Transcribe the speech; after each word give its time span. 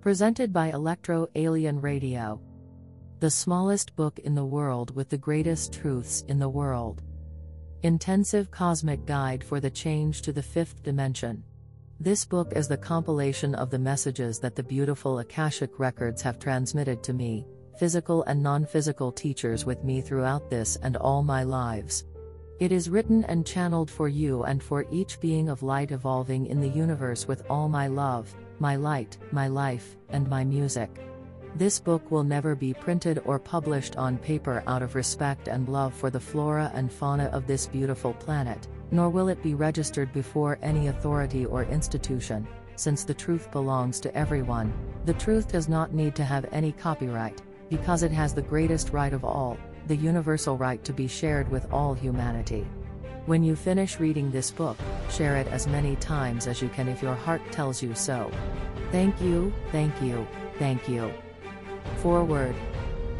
Presented 0.00 0.52
by 0.52 0.70
Electro 0.70 1.26
Alien 1.34 1.80
Radio. 1.80 2.40
The 3.18 3.30
smallest 3.30 3.96
book 3.96 4.18
in 4.20 4.34
the 4.34 4.44
world 4.44 4.94
with 4.94 5.08
the 5.08 5.18
greatest 5.18 5.72
truths 5.72 6.24
in 6.28 6.38
the 6.38 6.48
world. 6.48 7.02
Intensive 7.82 8.50
Cosmic 8.50 9.04
Guide 9.04 9.42
for 9.42 9.58
the 9.58 9.70
Change 9.70 10.22
to 10.22 10.32
the 10.32 10.42
Fifth 10.42 10.82
Dimension. 10.82 11.42
This 11.98 12.24
book 12.24 12.52
is 12.54 12.68
the 12.68 12.76
compilation 12.76 13.54
of 13.54 13.70
the 13.70 13.78
messages 13.78 14.38
that 14.40 14.54
the 14.54 14.62
beautiful 14.62 15.18
Akashic 15.18 15.78
records 15.78 16.22
have 16.22 16.38
transmitted 16.38 17.02
to 17.02 17.12
me, 17.12 17.46
physical 17.78 18.22
and 18.24 18.42
non 18.42 18.64
physical 18.64 19.10
teachers 19.10 19.64
with 19.64 19.82
me 19.82 20.00
throughout 20.00 20.50
this 20.50 20.76
and 20.82 20.96
all 20.96 21.22
my 21.22 21.42
lives. 21.42 22.04
It 22.58 22.72
is 22.72 22.88
written 22.88 23.24
and 23.24 23.46
channeled 23.46 23.90
for 23.90 24.08
you 24.08 24.44
and 24.44 24.62
for 24.62 24.86
each 24.90 25.20
being 25.20 25.48
of 25.48 25.62
light 25.62 25.90
evolving 25.90 26.46
in 26.46 26.60
the 26.60 26.68
universe 26.68 27.26
with 27.26 27.44
all 27.50 27.68
my 27.68 27.86
love, 27.86 28.34
my 28.58 28.76
light, 28.76 29.18
my 29.32 29.48
life, 29.48 29.96
and 30.10 30.28
my 30.28 30.44
music. 30.44 30.90
This 31.56 31.80
book 31.80 32.10
will 32.10 32.24
never 32.24 32.54
be 32.54 32.74
printed 32.74 33.22
or 33.24 33.38
published 33.38 33.96
on 33.96 34.18
paper 34.18 34.62
out 34.66 34.82
of 34.82 34.94
respect 34.94 35.48
and 35.48 35.68
love 35.68 35.94
for 35.94 36.10
the 36.10 36.20
flora 36.20 36.70
and 36.74 36.92
fauna 36.92 37.26
of 37.32 37.46
this 37.46 37.66
beautiful 37.66 38.12
planet, 38.12 38.68
nor 38.90 39.08
will 39.08 39.28
it 39.28 39.42
be 39.42 39.54
registered 39.54 40.12
before 40.12 40.58
any 40.62 40.88
authority 40.88 41.46
or 41.46 41.64
institution, 41.64 42.46
since 42.76 43.04
the 43.04 43.14
truth 43.14 43.50
belongs 43.52 44.00
to 44.00 44.14
everyone. 44.14 44.72
The 45.06 45.14
truth 45.14 45.50
does 45.50 45.68
not 45.68 45.94
need 45.94 46.14
to 46.16 46.24
have 46.24 46.46
any 46.52 46.72
copyright, 46.72 47.40
because 47.70 48.02
it 48.02 48.12
has 48.12 48.34
the 48.34 48.42
greatest 48.42 48.92
right 48.92 49.12
of 49.12 49.24
all, 49.24 49.56
the 49.86 49.96
universal 49.96 50.58
right 50.58 50.84
to 50.84 50.92
be 50.92 51.08
shared 51.08 51.50
with 51.50 51.72
all 51.72 51.94
humanity. 51.94 52.66
When 53.26 53.42
you 53.42 53.56
finish 53.56 53.98
reading 53.98 54.30
this 54.30 54.52
book, 54.52 54.76
share 55.10 55.36
it 55.36 55.48
as 55.48 55.66
many 55.66 55.96
times 55.96 56.46
as 56.46 56.62
you 56.62 56.68
can 56.68 56.86
if 56.86 57.02
your 57.02 57.16
heart 57.16 57.42
tells 57.50 57.82
you 57.82 57.92
so. 57.92 58.30
Thank 58.92 59.20
you, 59.20 59.52
thank 59.72 60.00
you, 60.00 60.24
thank 60.60 60.88
you. 60.88 61.12
Forward. 61.96 62.54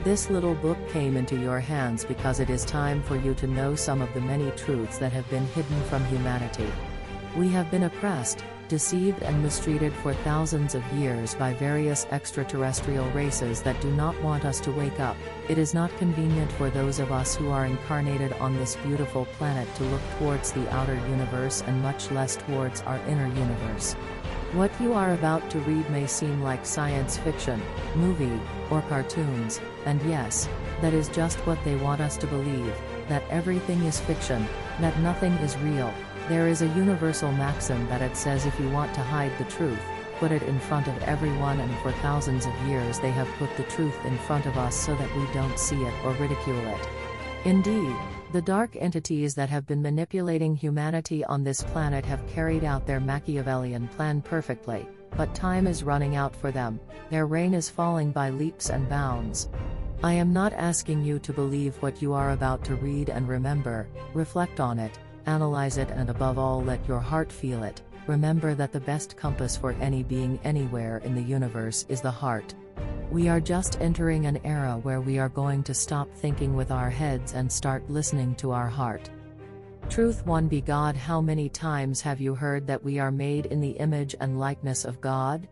This 0.04 0.30
little 0.30 0.54
book 0.54 0.78
came 0.90 1.16
into 1.16 1.34
your 1.36 1.58
hands 1.58 2.04
because 2.04 2.38
it 2.38 2.50
is 2.50 2.64
time 2.64 3.02
for 3.02 3.16
you 3.16 3.34
to 3.34 3.48
know 3.48 3.74
some 3.74 4.00
of 4.00 4.14
the 4.14 4.20
many 4.20 4.48
truths 4.52 4.98
that 4.98 5.12
have 5.12 5.28
been 5.28 5.44
hidden 5.48 5.82
from 5.88 6.04
humanity. 6.04 6.70
We 7.36 7.48
have 7.50 7.70
been 7.70 7.82
oppressed, 7.82 8.42
deceived 8.68 9.22
and 9.22 9.42
mistreated 9.42 9.92
for 9.92 10.14
thousands 10.14 10.74
of 10.74 10.82
years 10.94 11.34
by 11.34 11.52
various 11.52 12.06
extraterrestrial 12.10 13.06
races 13.10 13.60
that 13.60 13.78
do 13.82 13.90
not 13.90 14.18
want 14.22 14.46
us 14.46 14.58
to 14.60 14.72
wake 14.72 15.00
up. 15.00 15.18
It 15.50 15.58
is 15.58 15.74
not 15.74 15.94
convenient 15.98 16.50
for 16.52 16.70
those 16.70 16.98
of 16.98 17.12
us 17.12 17.36
who 17.36 17.50
are 17.50 17.66
incarnated 17.66 18.32
on 18.40 18.56
this 18.56 18.76
beautiful 18.76 19.26
planet 19.36 19.68
to 19.74 19.84
look 19.84 20.00
towards 20.18 20.52
the 20.52 20.66
outer 20.72 20.94
universe 21.10 21.62
and 21.66 21.82
much 21.82 22.10
less 22.10 22.36
towards 22.36 22.80
our 22.82 22.98
inner 23.06 23.28
universe. 23.28 23.92
What 24.54 24.72
you 24.80 24.94
are 24.94 25.12
about 25.12 25.50
to 25.50 25.58
read 25.58 25.90
may 25.90 26.06
seem 26.06 26.42
like 26.42 26.64
science 26.64 27.18
fiction, 27.18 27.60
movie, 27.96 28.40
or 28.70 28.80
cartoons, 28.88 29.60
and 29.84 30.00
yes, 30.08 30.48
that 30.80 30.94
is 30.94 31.10
just 31.10 31.36
what 31.40 31.62
they 31.64 31.76
want 31.76 32.00
us 32.00 32.16
to 32.16 32.26
believe, 32.26 32.74
that 33.08 33.24
everything 33.28 33.82
is 33.82 34.00
fiction, 34.00 34.46
that 34.80 34.98
nothing 35.00 35.32
is 35.34 35.58
real, 35.58 35.92
there 36.28 36.48
is 36.48 36.62
a 36.62 36.68
universal 36.68 37.30
maxim 37.32 37.86
that 37.88 38.02
it 38.02 38.16
says 38.16 38.46
if 38.46 38.58
you 38.58 38.68
want 38.70 38.92
to 38.94 39.00
hide 39.00 39.36
the 39.38 39.44
truth, 39.44 39.80
put 40.18 40.32
it 40.32 40.42
in 40.42 40.58
front 40.58 40.88
of 40.88 41.02
everyone 41.04 41.60
and 41.60 41.76
for 41.78 41.92
thousands 41.92 42.46
of 42.46 42.66
years 42.66 42.98
they 42.98 43.10
have 43.10 43.28
put 43.38 43.54
the 43.56 43.62
truth 43.64 43.96
in 44.04 44.18
front 44.18 44.46
of 44.46 44.56
us 44.58 44.74
so 44.74 44.94
that 44.96 45.14
we 45.16 45.24
don't 45.32 45.58
see 45.58 45.80
it 45.82 45.94
or 46.04 46.12
ridicule 46.14 46.66
it. 46.66 46.88
Indeed, 47.44 47.94
the 48.32 48.42
dark 48.42 48.74
entities 48.74 49.36
that 49.36 49.48
have 49.50 49.66
been 49.66 49.80
manipulating 49.80 50.56
humanity 50.56 51.24
on 51.24 51.44
this 51.44 51.62
planet 51.62 52.04
have 52.04 52.26
carried 52.26 52.64
out 52.64 52.86
their 52.86 52.98
Machiavellian 52.98 53.86
plan 53.88 54.20
perfectly, 54.20 54.88
but 55.16 55.32
time 55.32 55.68
is 55.68 55.84
running 55.84 56.16
out 56.16 56.34
for 56.34 56.50
them, 56.50 56.80
their 57.08 57.26
reign 57.26 57.54
is 57.54 57.70
falling 57.70 58.10
by 58.10 58.30
leaps 58.30 58.70
and 58.70 58.88
bounds. 58.88 59.48
I 60.02 60.12
am 60.14 60.32
not 60.32 60.52
asking 60.54 61.04
you 61.04 61.20
to 61.20 61.32
believe 61.32 61.76
what 61.76 62.02
you 62.02 62.12
are 62.12 62.32
about 62.32 62.64
to 62.64 62.74
read 62.74 63.10
and 63.10 63.28
remember, 63.28 63.88
reflect 64.12 64.58
on 64.58 64.78
it, 64.78 64.98
analyze 65.26 65.78
it 65.78 65.90
and 65.90 66.10
above 66.10 66.38
all 66.38 66.62
let 66.62 66.86
your 66.88 67.00
heart 67.00 67.30
feel 67.32 67.62
it. 67.62 67.82
Remember 68.06 68.54
that 68.54 68.72
the 68.72 68.80
best 68.80 69.16
compass 69.16 69.56
for 69.56 69.72
any 69.80 70.02
being 70.02 70.38
anywhere 70.44 70.98
in 70.98 71.14
the 71.14 71.22
universe 71.22 71.84
is 71.88 72.00
the 72.00 72.10
heart. 72.10 72.54
We 73.10 73.28
are 73.28 73.40
just 73.40 73.80
entering 73.80 74.26
an 74.26 74.38
era 74.44 74.78
where 74.82 75.00
we 75.00 75.18
are 75.18 75.28
going 75.28 75.62
to 75.64 75.74
stop 75.74 76.12
thinking 76.14 76.54
with 76.54 76.70
our 76.70 76.90
heads 76.90 77.34
and 77.34 77.50
start 77.50 77.88
listening 77.90 78.34
to 78.36 78.52
our 78.52 78.68
heart. 78.68 79.10
Truth 79.88 80.26
one 80.26 80.48
be 80.48 80.60
God 80.60 80.96
How 80.96 81.20
many 81.20 81.48
times 81.48 82.00
have 82.00 82.20
you 82.20 82.34
heard 82.34 82.66
that 82.66 82.82
we 82.82 82.98
are 82.98 83.12
made 83.12 83.46
in 83.46 83.60
the 83.60 83.70
image 83.70 84.16
and 84.20 84.38
likeness 84.38 84.84
of 84.84 85.00
God? 85.00 85.48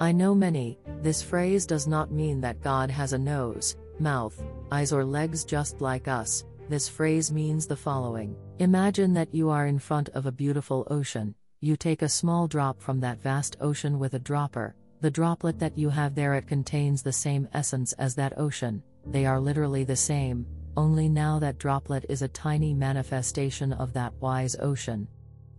I 0.00 0.12
know 0.12 0.34
many, 0.34 0.78
this 1.02 1.22
phrase 1.22 1.66
does 1.66 1.86
not 1.86 2.10
mean 2.10 2.40
that 2.40 2.62
God 2.62 2.90
has 2.90 3.12
a 3.12 3.18
nose, 3.18 3.76
mouth, 3.98 4.40
eyes 4.70 4.92
or 4.92 5.04
legs 5.04 5.44
just 5.44 5.80
like 5.80 6.08
us, 6.08 6.44
this 6.68 6.88
phrase 6.88 7.32
means 7.32 7.66
the 7.66 7.76
following. 7.76 8.36
Imagine 8.58 9.12
that 9.14 9.34
you 9.34 9.50
are 9.50 9.66
in 9.66 9.78
front 9.78 10.08
of 10.10 10.26
a 10.26 10.32
beautiful 10.32 10.86
ocean, 10.90 11.34
you 11.60 11.76
take 11.76 12.02
a 12.02 12.08
small 12.08 12.48
drop 12.48 12.80
from 12.80 13.00
that 13.00 13.20
vast 13.22 13.56
ocean 13.60 13.98
with 13.98 14.14
a 14.14 14.18
dropper, 14.18 14.74
the 15.00 15.10
droplet 15.10 15.58
that 15.58 15.76
you 15.76 15.88
have 15.90 16.14
there 16.14 16.34
it 16.34 16.46
contains 16.46 17.02
the 17.02 17.12
same 17.12 17.48
essence 17.52 17.92
as 17.94 18.14
that 18.14 18.38
ocean, 18.38 18.82
they 19.06 19.26
are 19.26 19.40
literally 19.40 19.84
the 19.84 19.96
same, 19.96 20.46
only 20.76 21.08
now 21.08 21.38
that 21.38 21.58
droplet 21.58 22.06
is 22.08 22.22
a 22.22 22.28
tiny 22.28 22.72
manifestation 22.72 23.72
of 23.72 23.92
that 23.92 24.12
wise 24.20 24.56
ocean. 24.60 25.06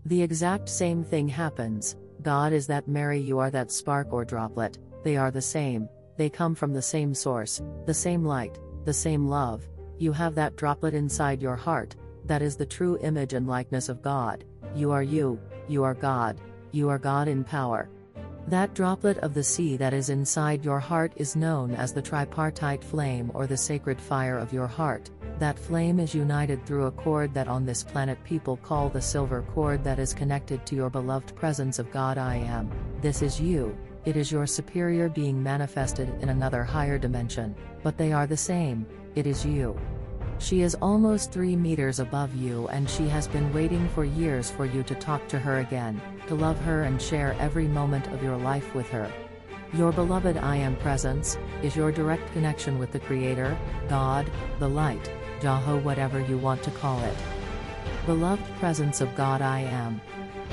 The 0.06 0.22
exact 0.22 0.70
same 0.70 1.04
thing 1.04 1.28
happens, 1.28 1.96
God 2.22 2.54
is 2.54 2.68
that 2.68 2.88
Mary 2.88 3.20
you 3.20 3.40
are 3.40 3.52
that 3.52 3.72
spark 3.72 4.12
or 4.12 4.26
droplet, 4.26 4.78
they 5.04 5.18
are 5.18 5.32
the 5.32 5.42
same, 5.42 5.88
they 6.18 6.30
come 6.30 6.56
from 6.56 6.74
the 6.74 6.82
same 6.82 7.14
source, 7.14 7.62
the 7.86 7.94
same 7.94 8.24
light, 8.24 8.60
the 8.86 8.94
same 8.94 9.28
love, 9.28 9.68
you 9.98 10.12
have 10.12 10.36
that 10.36 10.56
droplet 10.56 10.94
inside 10.94 11.42
your 11.42 11.56
heart, 11.56 11.96
that 12.26 12.42
is 12.42 12.56
the 12.56 12.66
true 12.66 12.98
image 13.02 13.34
and 13.34 13.48
likeness 13.48 13.90
of 13.90 14.02
God. 14.02 14.44
You 14.76 14.92
are 14.92 15.04
you, 15.04 15.40
you 15.68 15.84
are 15.84 15.94
God, 15.94 16.40
you 16.72 16.90
are 16.90 17.00
God 17.00 17.28
in 17.28 17.44
power. 17.44 17.90
That 18.48 18.74
droplet 18.74 19.20
of 19.20 19.34
the 19.34 19.44
sea 19.44 19.78
that 19.78 19.94
is 19.94 20.10
inside 20.10 20.66
your 20.66 20.80
heart 20.80 21.14
is 21.16 21.36
known 21.36 21.72
as 21.76 21.94
the 21.94 22.02
tripartite 22.02 22.84
flame 22.84 23.32
or 23.34 23.48
the 23.48 23.56
sacred 23.56 24.02
fire 24.02 24.38
of 24.38 24.52
your 24.52 24.68
heart. 24.68 25.10
That 25.40 25.58
flame 25.58 26.00
is 26.00 26.14
united 26.14 26.66
through 26.66 26.86
a 26.86 26.92
cord 26.92 27.34
that 27.34 27.48
on 27.48 27.66
this 27.66 27.84
planet 27.84 28.22
people 28.24 28.58
call 28.58 28.90
the 28.90 29.02
silver 29.02 29.44
cord 29.54 29.84
that 29.84 29.98
is 29.98 30.14
connected 30.14 30.66
to 30.66 30.76
your 30.76 30.90
beloved 30.90 31.36
presence 31.36 31.80
of 31.80 31.92
God 31.92 32.18
I 32.18 32.36
am. 32.36 32.70
This 33.02 33.22
is 33.22 33.40
you, 33.40 33.78
it 34.06 34.18
is 34.18 34.32
your 34.32 34.46
superior 34.46 35.10
being 35.10 35.42
manifested 35.42 36.10
in 36.22 36.30
another 36.30 36.64
higher 36.64 36.98
dimension, 36.98 37.56
but 37.84 37.98
they 37.98 38.12
are 38.12 38.28
the 38.28 38.38
same, 38.38 38.86
it 39.16 39.26
is 39.26 39.46
you. 39.46 39.80
She 40.40 40.62
is 40.62 40.76
almost 40.76 41.32
3 41.32 41.56
meters 41.56 42.00
above 42.00 42.36
you 42.36 42.68
and 42.70 42.90
she 42.90 43.08
has 43.08 43.28
been 43.28 43.54
waiting 43.54 43.88
for 43.90 44.04
years 44.04 44.50
for 44.50 44.66
you 44.66 44.84
to 44.84 44.96
talk 44.96 45.28
to 45.30 45.40
her 45.40 45.60
again, 45.60 46.02
to 46.28 46.36
love 46.36 46.60
her 46.62 46.84
and 46.84 47.02
share 47.02 47.36
every 47.40 47.68
moment 47.68 48.08
of 48.08 48.24
your 48.24 48.38
life 48.38 48.74
with 48.76 48.90
her. 48.90 49.10
Your 49.74 49.92
beloved 49.92 50.38
I 50.38 50.58
Am 50.58 50.76
presence 50.78 51.38
is 51.62 51.76
your 51.76 51.92
direct 51.92 52.32
connection 52.34 52.78
with 52.78 52.92
the 52.92 53.00
Creator, 53.00 53.58
God, 53.90 54.30
the 54.60 54.68
Light, 54.68 55.12
Jaho, 55.40 55.82
whatever 55.82 56.20
you 56.20 56.38
want 56.38 56.62
to 56.64 56.72
call 56.72 57.02
it. 57.04 57.18
Beloved 58.06 58.44
presence 58.60 59.02
of 59.02 59.16
God 59.16 59.42
I 59.42 59.62
Am. 59.62 60.02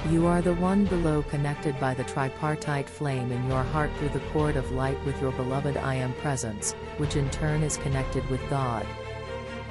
You 0.09 0.27
are 0.27 0.41
the 0.41 0.55
one 0.55 0.87
below 0.87 1.23
connected 1.23 1.79
by 1.79 1.93
the 1.93 2.05
tripartite 2.05 2.89
flame 2.89 3.31
in 3.31 3.49
your 3.49 3.63
heart 3.63 3.91
through 3.99 4.09
the 4.09 4.27
cord 4.33 4.57
of 4.57 4.73
light 4.73 4.99
with 5.05 5.21
your 5.21 5.31
beloved 5.33 5.77
I 5.77 5.95
Am 5.97 6.15
presence, 6.15 6.73
which 6.97 7.17
in 7.17 7.29
turn 7.29 7.63
is 7.63 7.77
connected 7.77 8.29
with 8.31 8.41
God. 8.49 8.87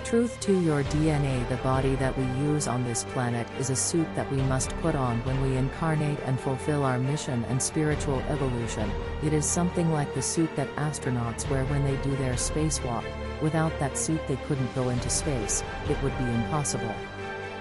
Truth 0.06 0.40
two 0.40 0.62
your 0.62 0.84
DNA 0.84 1.50
The 1.50 1.58
body 1.58 1.96
that 1.96 2.16
we 2.16 2.24
use 2.44 2.68
on 2.68 2.84
this 2.84 3.06
planet 3.06 3.48
is 3.60 3.72
a 3.72 3.76
suit 3.76 4.08
that 4.16 4.32
we 4.32 4.38
must 4.44 4.70
put 4.82 4.94
on 4.94 5.18
when 5.26 5.42
we 5.42 5.58
incarnate 5.58 6.20
and 6.26 6.40
fulfill 6.40 6.84
our 6.84 7.00
mission 7.00 7.44
and 7.46 7.62
spiritual 7.62 8.20
evolution. 8.30 8.90
It 9.24 9.34
is 9.34 9.46
something 9.46 9.92
like 9.92 10.14
the 10.14 10.22
suit 10.22 10.56
that 10.56 10.74
astronauts 10.76 11.50
wear 11.50 11.66
when 11.66 11.84
they 11.84 11.96
do 12.04 12.16
their 12.18 12.36
spacewalk. 12.36 13.04
Without 13.42 13.78
that 13.80 13.98
suit 13.98 14.22
they 14.28 14.38
couldn't 14.48 14.76
go 14.76 14.90
into 14.90 15.10
space, 15.10 15.64
it 15.90 16.02
would 16.04 16.16
be 16.20 16.26
impossible. 16.26 16.96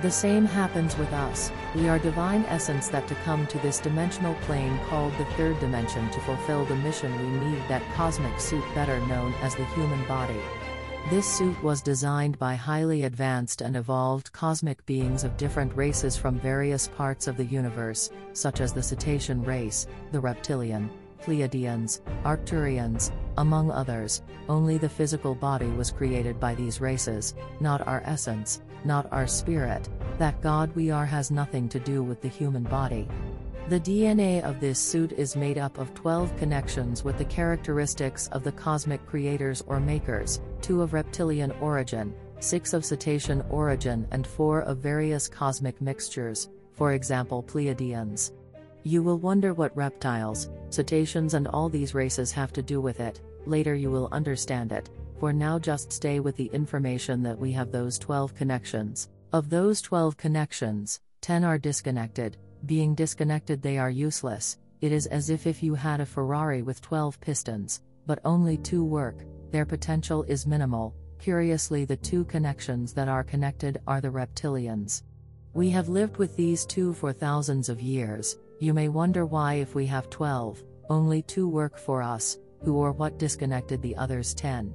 The 0.00 0.10
same 0.12 0.44
happens 0.44 0.96
with 0.96 1.12
us, 1.12 1.50
we 1.74 1.88
are 1.88 1.98
divine 1.98 2.44
essence 2.44 2.86
that 2.88 3.08
to 3.08 3.16
come 3.16 3.48
to 3.48 3.58
this 3.58 3.80
dimensional 3.80 4.34
plane 4.42 4.78
called 4.88 5.12
the 5.18 5.24
third 5.36 5.58
dimension 5.58 6.08
to 6.10 6.20
fulfill 6.20 6.64
the 6.64 6.76
mission 6.76 7.12
we 7.18 7.50
need 7.50 7.60
that 7.66 7.82
cosmic 7.94 8.38
suit 8.38 8.62
better 8.76 9.00
known 9.08 9.34
as 9.42 9.56
the 9.56 9.64
human 9.74 10.06
body. 10.06 10.40
This 11.10 11.26
suit 11.26 11.60
was 11.64 11.82
designed 11.82 12.38
by 12.38 12.54
highly 12.54 13.04
advanced 13.04 13.60
and 13.60 13.74
evolved 13.76 14.32
cosmic 14.32 14.86
beings 14.86 15.24
of 15.24 15.36
different 15.36 15.74
races 15.74 16.16
from 16.16 16.38
various 16.38 16.86
parts 16.86 17.26
of 17.26 17.36
the 17.36 17.46
universe, 17.46 18.10
such 18.34 18.60
as 18.60 18.72
the 18.72 18.82
cetacean 18.82 19.42
race, 19.42 19.88
the 20.12 20.20
reptilian, 20.20 20.90
Pleiadians, 21.22 22.02
Arcturians, 22.22 23.10
among 23.36 23.72
others. 23.72 24.22
Only 24.48 24.78
the 24.78 24.88
physical 24.88 25.34
body 25.34 25.68
was 25.68 25.90
created 25.90 26.38
by 26.38 26.54
these 26.54 26.80
races, 26.80 27.34
not 27.58 27.86
our 27.86 28.02
essence, 28.04 28.62
not 28.84 29.12
our 29.12 29.26
spirit, 29.26 29.88
that 30.18 30.40
God 30.40 30.74
we 30.74 30.90
are 30.90 31.06
has 31.06 31.30
nothing 31.30 31.68
to 31.68 31.80
do 31.80 32.02
with 32.02 32.20
the 32.20 32.28
human 32.28 32.64
body. 32.64 33.08
The 33.68 33.80
DNA 33.80 34.42
of 34.42 34.60
this 34.60 34.78
suit 34.78 35.12
is 35.12 35.36
made 35.36 35.58
up 35.58 35.76
of 35.76 35.92
12 35.92 36.34
connections 36.38 37.04
with 37.04 37.18
the 37.18 37.24
characteristics 37.26 38.28
of 38.28 38.42
the 38.42 38.52
cosmic 38.52 39.04
creators 39.06 39.62
or 39.66 39.78
makers, 39.78 40.40
2 40.62 40.80
of 40.80 40.94
reptilian 40.94 41.50
origin, 41.60 42.14
6 42.40 42.72
of 42.72 42.84
cetacean 42.84 43.44
origin, 43.50 44.06
and 44.10 44.26
4 44.26 44.62
of 44.62 44.78
various 44.78 45.28
cosmic 45.28 45.80
mixtures, 45.82 46.48
for 46.72 46.92
example, 46.92 47.42
Pleiadians. 47.42 48.32
You 48.84 49.02
will 49.02 49.18
wonder 49.18 49.52
what 49.52 49.76
reptiles, 49.76 50.48
cetaceans, 50.70 51.34
and 51.34 51.46
all 51.48 51.68
these 51.68 51.94
races 51.94 52.32
have 52.32 52.54
to 52.54 52.62
do 52.62 52.80
with 52.80 53.00
it, 53.00 53.20
later 53.44 53.74
you 53.74 53.90
will 53.90 54.08
understand 54.12 54.72
it. 54.72 54.88
For 55.20 55.32
now, 55.32 55.58
just 55.58 55.92
stay 55.92 56.20
with 56.20 56.36
the 56.36 56.50
information 56.52 57.22
that 57.24 57.38
we 57.38 57.52
have 57.52 57.72
those 57.72 57.98
12 57.98 58.34
connections. 58.34 59.08
Of 59.32 59.50
those 59.50 59.80
12 59.82 60.16
connections, 60.16 61.00
10 61.22 61.44
are 61.44 61.58
disconnected, 61.58 62.36
being 62.66 62.94
disconnected, 62.94 63.62
they 63.62 63.78
are 63.78 63.90
useless. 63.90 64.58
It 64.80 64.92
is 64.92 65.06
as 65.06 65.30
if 65.30 65.46
if 65.46 65.62
you 65.62 65.74
had 65.74 66.00
a 66.00 66.06
Ferrari 66.06 66.62
with 66.62 66.80
12 66.82 67.20
pistons, 67.20 67.82
but 68.06 68.20
only 68.24 68.56
two 68.56 68.84
work, 68.84 69.24
their 69.50 69.64
potential 69.64 70.22
is 70.24 70.46
minimal. 70.46 70.94
Curiously, 71.18 71.84
the 71.84 71.96
two 71.96 72.24
connections 72.24 72.92
that 72.94 73.08
are 73.08 73.24
connected 73.24 73.80
are 73.86 74.00
the 74.00 74.08
reptilians. 74.08 75.02
We 75.52 75.70
have 75.70 75.88
lived 75.88 76.16
with 76.16 76.36
these 76.36 76.64
two 76.64 76.94
for 76.94 77.12
thousands 77.12 77.68
of 77.68 77.80
years. 77.80 78.38
You 78.60 78.74
may 78.74 78.88
wonder 78.88 79.26
why, 79.26 79.54
if 79.54 79.74
we 79.74 79.86
have 79.86 80.10
12, 80.10 80.62
only 80.90 81.22
two 81.22 81.48
work 81.48 81.78
for 81.78 82.02
us, 82.02 82.38
who 82.62 82.76
or 82.76 82.92
what 82.92 83.18
disconnected 83.18 83.82
the 83.82 83.96
others 83.96 84.34
10. 84.34 84.74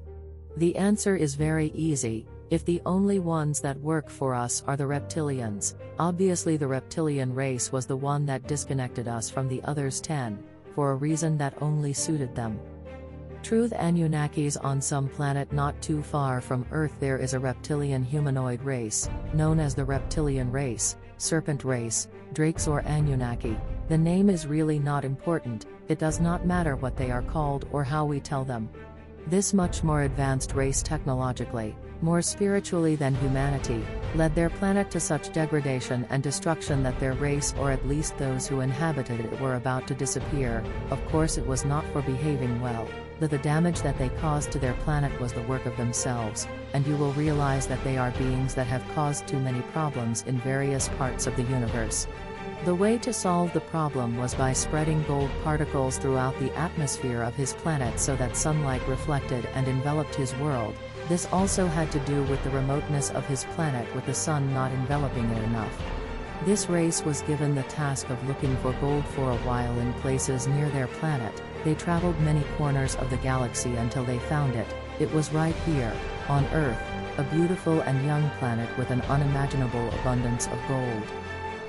The 0.58 0.76
answer 0.76 1.16
is 1.16 1.34
very 1.36 1.72
easy 1.74 2.28
if 2.52 2.64
the 2.64 2.82
only 2.86 3.18
ones 3.18 3.60
that 3.62 3.80
work 3.80 4.08
for 4.08 4.36
us 4.36 4.64
are 4.68 4.78
the 4.78 4.84
reptilians, 4.84 5.74
obviously 5.98 6.56
the 6.56 6.68
reptilian 6.68 7.34
race 7.34 7.72
was 7.72 7.88
the 7.88 7.96
one 7.96 8.28
that 8.28 8.46
disconnected 8.48 9.08
us 9.08 9.28
from 9.28 9.48
the 9.48 9.60
others 9.64 10.00
10, 10.00 10.38
for 10.76 10.92
a 10.92 10.96
reason 10.96 11.36
that 11.40 11.60
only 11.62 11.94
suited 11.94 12.36
them. 12.36 12.60
Truth 13.42 13.74
Anunnakis 13.74 14.64
on 14.64 14.80
some 14.80 15.10
planet 15.10 15.52
not 15.52 15.82
too 15.82 16.04
far 16.04 16.42
from 16.42 16.68
Earth 16.72 16.94
there 17.00 17.18
is 17.18 17.34
a 17.34 17.40
reptilian 17.40 18.04
humanoid 18.04 18.62
race, 18.62 19.10
known 19.34 19.60
as 19.60 19.74
the 19.74 19.84
reptilian 19.84 20.52
race, 20.52 20.96
serpent 21.18 21.64
race, 21.64 22.08
Drakes 22.34 22.68
or 22.68 22.82
Anunnaki. 22.82 23.58
The 23.90 23.98
name 23.98 24.30
is 24.30 24.46
really 24.46 24.78
not 24.78 25.06
important, 25.06 25.66
it 25.88 25.98
does 25.98 26.20
not 26.20 26.46
matter 26.46 26.76
what 26.76 26.96
they 26.96 27.10
are 27.10 27.24
called 27.24 27.68
or 27.72 27.84
how 27.84 28.06
we 28.06 28.20
tell 28.20 28.46
them. 28.46 28.70
This 29.28 29.54
much 29.54 29.84
more 29.84 30.02
advanced 30.02 30.54
race 30.54 30.84
technologically, 30.84 31.78
more 32.02 32.22
spiritually 32.22 32.98
than 32.98 33.16
humanity, 33.16 33.86
led 34.16 34.36
their 34.36 34.50
planet 34.50 34.92
to 34.92 35.00
such 35.00 35.32
degradation 35.32 36.06
and 36.10 36.22
destruction 36.22 36.84
that 36.84 37.00
their 37.00 37.14
race 37.14 37.54
or 37.58 37.72
at 37.72 37.88
least 37.88 38.18
those 38.18 38.48
who 38.48 38.60
inhabited 38.60 39.22
it 39.22 39.40
were 39.40 39.56
about 39.56 39.88
to 39.88 39.96
disappear, 39.96 40.62
of 40.92 41.04
course 41.08 41.38
it 41.38 41.48
was 41.48 41.64
not 41.64 41.86
for 41.94 42.02
behaving 42.02 42.60
well, 42.60 42.86
that 43.22 43.30
the 43.30 43.38
damage 43.38 43.82
that 43.82 43.98
they 43.98 44.10
caused 44.10 44.52
to 44.52 44.60
their 44.60 44.74
planet 44.84 45.18
was 45.22 45.32
the 45.32 45.42
work 45.44 45.66
of 45.66 45.78
themselves, 45.78 46.46
and 46.74 46.86
you 46.86 46.98
will 46.98 47.14
realize 47.14 47.66
that 47.68 47.84
they 47.86 47.98
are 47.98 48.12
beings 48.12 48.54
that 48.54 48.68
have 48.68 48.86
caused 48.94 49.26
too 49.26 49.40
many 49.40 49.62
problems 49.72 50.24
in 50.28 50.38
various 50.40 50.90
parts 50.90 51.28
of 51.28 51.36
the 51.38 51.44
universe. 51.44 52.08
The 52.66 52.74
way 52.74 52.98
to 53.00 53.12
solve 53.12 53.52
the 53.52 53.60
problem 53.60 54.16
was 54.16 54.34
by 54.34 54.54
spreading 54.54 55.04
gold 55.04 55.30
particles 55.44 55.98
throughout 55.98 56.40
the 56.40 56.56
atmosphere 56.56 57.22
of 57.22 57.36
his 57.36 57.52
planet 57.52 58.00
so 58.00 58.16
that 58.16 58.38
sunlight 58.38 58.88
reflected 58.88 59.50
and 59.54 59.68
enveloped 59.68 60.16
his 60.16 60.34
world, 60.38 60.74
this 61.10 61.28
also 61.34 61.68
had 61.68 61.92
to 61.92 62.00
do 62.00 62.24
with 62.24 62.42
the 62.46 62.52
remoteness 62.52 63.12
of 63.12 63.26
his 63.28 63.44
planet 63.56 63.94
with 63.94 64.06
the 64.06 64.14
sun 64.14 64.54
not 64.54 64.72
enveloping 64.72 65.30
it 65.32 65.44
enough. 65.44 65.78
This 66.46 66.70
race 66.70 67.04
was 67.04 67.22
given 67.24 67.54
the 67.54 67.64
task 67.64 68.10
of 68.10 68.28
looking 68.30 68.56
for 68.58 68.72
gold 68.80 69.06
for 69.08 69.32
a 69.32 69.38
while 69.40 69.78
in 69.80 69.92
places 69.96 70.48
near 70.48 70.70
their 70.70 70.88
planet, 70.88 71.42
they 71.66 71.76
traveled 71.76 72.18
many 72.22 72.46
corners 72.58 72.96
of 72.96 73.10
the 73.10 73.18
galaxy 73.18 73.76
until 73.76 74.06
they 74.06 74.20
found 74.20 74.56
it, 74.56 74.68
it 75.02 75.14
was 75.14 75.34
right 75.34 75.56
here, 75.66 75.92
on 76.30 76.46
Earth, 76.54 76.80
a 77.18 77.24
beautiful 77.24 77.82
and 77.82 78.06
young 78.06 78.30
planet 78.40 78.70
with 78.78 78.90
an 78.90 79.02
unimaginable 79.02 79.90
abundance 80.00 80.48
of 80.48 80.60
gold. 80.70 81.04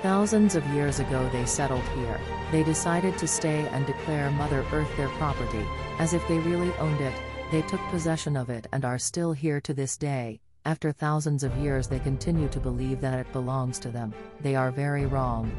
Thousands 0.05 0.53
of 0.53 0.63
years 0.67 0.99
ago 0.99 1.27
they 1.29 1.47
settled 1.47 1.81
here, 1.97 2.21
they 2.51 2.61
decided 2.61 3.17
to 3.17 3.27
stay 3.27 3.67
and 3.69 3.87
declare 3.87 4.29
Mother 4.29 4.63
Earth 4.71 4.95
their 4.97 5.09
property, 5.17 5.65
as 5.97 6.13
if 6.13 6.25
they 6.27 6.37
really 6.37 6.71
owned 6.75 7.01
it, 7.01 7.19
they 7.49 7.63
took 7.63 7.79
possession 7.89 8.37
of 8.37 8.51
it 8.51 8.67
and 8.71 8.85
are 8.85 8.99
still 8.99 9.33
here 9.33 9.59
to 9.61 9.73
this 9.73 9.97
day. 9.97 10.41
After 10.65 10.91
thousands 10.91 11.43
of 11.43 11.55
years, 11.57 11.87
they 11.87 11.99
continue 11.99 12.47
to 12.49 12.59
believe 12.59 12.99
that 13.01 13.19
it 13.19 13.31
belongs 13.31 13.77
to 13.79 13.89
them. 13.89 14.11
They 14.41 14.55
are 14.55 14.71
very 14.71 15.05
wrong. 15.05 15.51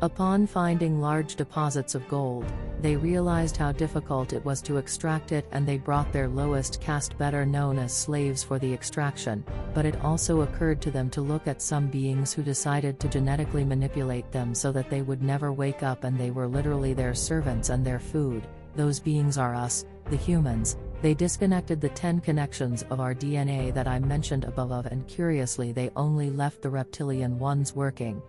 Upon 0.00 0.46
finding 0.46 1.00
large 1.00 1.34
deposits 1.34 1.96
of 1.96 2.06
gold, 2.08 2.44
they 2.80 2.94
realized 2.94 3.56
how 3.56 3.72
difficult 3.72 4.32
it 4.32 4.44
was 4.44 4.62
to 4.62 4.76
extract 4.76 5.32
it 5.32 5.46
and 5.50 5.66
they 5.66 5.78
brought 5.78 6.12
their 6.12 6.28
lowest 6.28 6.80
caste 6.80 7.18
better 7.18 7.44
known 7.44 7.78
as 7.78 7.92
slaves 7.92 8.44
for 8.44 8.60
the 8.60 8.72
extraction, 8.72 9.44
but 9.72 9.86
it 9.86 10.00
also 10.04 10.42
occurred 10.42 10.80
to 10.82 10.90
them 10.92 11.10
to 11.10 11.20
look 11.20 11.48
at 11.48 11.62
some 11.62 11.88
beings 11.88 12.32
who 12.32 12.42
decided 12.42 13.00
to 13.00 13.08
genetically 13.08 13.64
manipulate 13.64 14.30
them 14.30 14.54
so 14.54 14.70
that 14.70 14.88
they 14.88 15.02
would 15.02 15.22
never 15.22 15.52
wake 15.52 15.82
up 15.82 16.04
and 16.04 16.16
they 16.16 16.30
were 16.30 16.46
literally 16.46 16.94
their 16.94 17.14
servants 17.14 17.70
and 17.70 17.84
their 17.84 17.98
food. 17.98 18.46
Those 18.76 19.00
beings 19.00 19.36
are 19.36 19.54
us, 19.54 19.84
the 20.10 20.16
humans, 20.16 20.76
they 21.04 21.12
disconnected 21.12 21.82
the 21.82 21.88
10 21.90 22.22
connections 22.22 22.82
of 22.88 22.98
our 22.98 23.14
DNA 23.14 23.74
that 23.74 23.86
I 23.86 23.98
mentioned 23.98 24.44
above 24.44 24.86
and 24.86 25.06
curiously 25.06 25.70
they 25.70 25.90
only 25.96 26.30
left 26.30 26.62
the 26.62 26.70
reptilian 26.70 27.38
ones 27.38 27.76
working. 27.76 28.22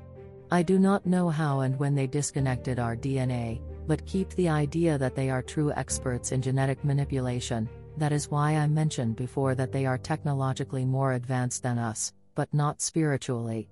I 0.51 0.61
do 0.61 0.77
not 0.77 1.05
know 1.05 1.29
how 1.29 1.61
and 1.61 1.79
when 1.79 1.95
they 1.95 2.05
disconnected 2.05 2.77
our 2.77 2.97
DNA, 2.97 3.61
but 3.87 4.05
keep 4.05 4.29
the 4.31 4.49
idea 4.49 4.97
that 4.97 5.15
they 5.15 5.29
are 5.29 5.41
true 5.41 5.71
experts 5.71 6.33
in 6.33 6.41
genetic 6.41 6.83
manipulation, 6.83 7.69
that 7.95 8.11
is 8.11 8.29
why 8.29 8.57
I 8.57 8.67
mentioned 8.67 9.15
before 9.15 9.55
that 9.55 9.71
they 9.71 9.85
are 9.85 9.97
technologically 9.97 10.83
more 10.83 11.13
advanced 11.13 11.63
than 11.63 11.77
us, 11.77 12.11
but 12.35 12.53
not 12.53 12.81
spiritually. 12.81 13.69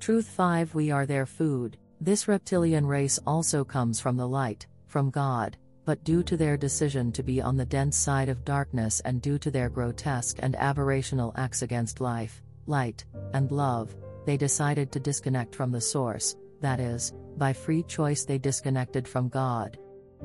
Truth 0.00 0.28
5 0.28 0.74
We 0.74 0.90
are 0.90 1.06
their 1.06 1.24
food. 1.24 1.78
This 1.98 2.28
reptilian 2.28 2.84
race 2.84 3.18
also 3.26 3.64
comes 3.64 4.00
from 4.00 4.18
the 4.18 4.28
light, 4.28 4.66
from 4.86 5.08
God, 5.08 5.56
but 5.88 6.04
due 6.04 6.22
to 6.22 6.36
their 6.36 6.58
decision 6.58 7.10
to 7.10 7.22
be 7.22 7.40
on 7.40 7.56
the 7.56 7.64
dense 7.64 7.96
side 7.96 8.28
of 8.28 8.44
darkness 8.44 9.00
and 9.06 9.22
due 9.22 9.38
to 9.38 9.50
their 9.50 9.70
grotesque 9.70 10.36
and 10.42 10.54
aberrational 10.56 11.32
acts 11.36 11.62
against 11.62 12.02
life, 12.02 12.42
light, 12.66 13.06
and 13.32 13.50
love, 13.50 13.96
they 14.26 14.36
decided 14.36 14.92
to 14.92 15.00
disconnect 15.00 15.54
from 15.54 15.72
the 15.72 15.80
source, 15.80 16.36
that 16.60 16.78
is, 16.78 17.14
by 17.38 17.54
free 17.54 17.82
choice 17.84 18.26
they 18.26 18.36
disconnected 18.36 19.08
from 19.08 19.30
God. 19.30 19.78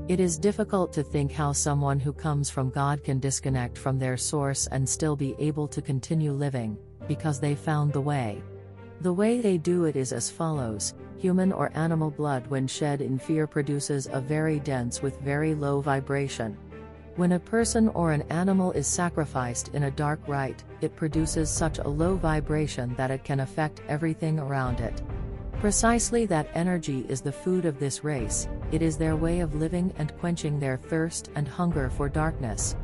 It 0.10 0.20
is 0.20 0.38
difficult 0.38 0.92
to 0.94 1.02
think 1.02 1.32
how 1.32 1.54
someone 1.54 1.98
who 1.98 2.12
comes 2.12 2.50
from 2.50 2.70
God 2.70 3.02
can 3.02 3.22
disconnect 3.22 3.78
from 3.78 3.98
their 3.98 4.18
source 4.18 4.68
and 4.68 4.90
still 4.90 5.16
be 5.16 5.34
able 5.40 5.70
to 5.70 5.82
continue 5.82 6.34
living, 6.34 6.78
because 7.08 7.40
they 7.40 7.56
found 7.56 7.94
the 7.94 8.02
way. 8.02 8.44
The 9.00 9.14
way 9.14 9.40
they 9.40 9.58
do 9.58 9.86
it 9.86 9.96
is 9.96 10.12
as 10.12 10.30
follows 10.30 10.94
human 11.18 11.52
or 11.52 11.72
animal 11.76 12.12
blood 12.12 12.48
when 12.48 12.68
shed 12.68 13.02
in 13.02 13.18
fear 13.20 13.48
produces 13.48 14.08
a 14.12 14.20
very 14.20 14.60
dense 14.60 15.02
with 15.02 15.20
very 15.22 15.54
low 15.56 15.82
vibration. 15.82 16.58
When 17.16 17.34
a 17.34 17.40
person 17.40 17.90
or 17.90 18.12
an 18.12 18.24
animal 18.32 18.72
is 18.72 18.88
sacrificed 18.88 19.70
in 19.70 19.84
a 19.84 19.92
dark 19.92 20.20
rite, 20.28 20.64
it 20.82 20.96
produces 20.96 21.50
such 21.50 21.78
a 21.78 21.88
low 21.88 22.16
vibration 22.16 22.96
that 22.96 23.12
it 23.12 23.24
can 23.24 23.42
affect 23.42 23.82
everything 23.88 24.40
around 24.40 24.80
it. 24.80 25.02
Precisely 25.60 26.26
that 26.26 26.50
energy 26.56 27.06
is 27.08 27.22
the 27.22 27.32
food 27.32 27.66
of 27.66 27.80
this 27.80 28.04
race, 28.04 28.48
it 28.72 28.82
is 28.82 28.98
their 28.98 29.16
way 29.16 29.40
of 29.42 29.56
living 29.56 29.94
and 29.98 30.18
quenching 30.18 30.60
their 30.60 30.78
thirst 30.78 31.30
and 31.36 31.48
hunger 31.48 31.90
for 31.90 32.10
darkness. 32.10 32.76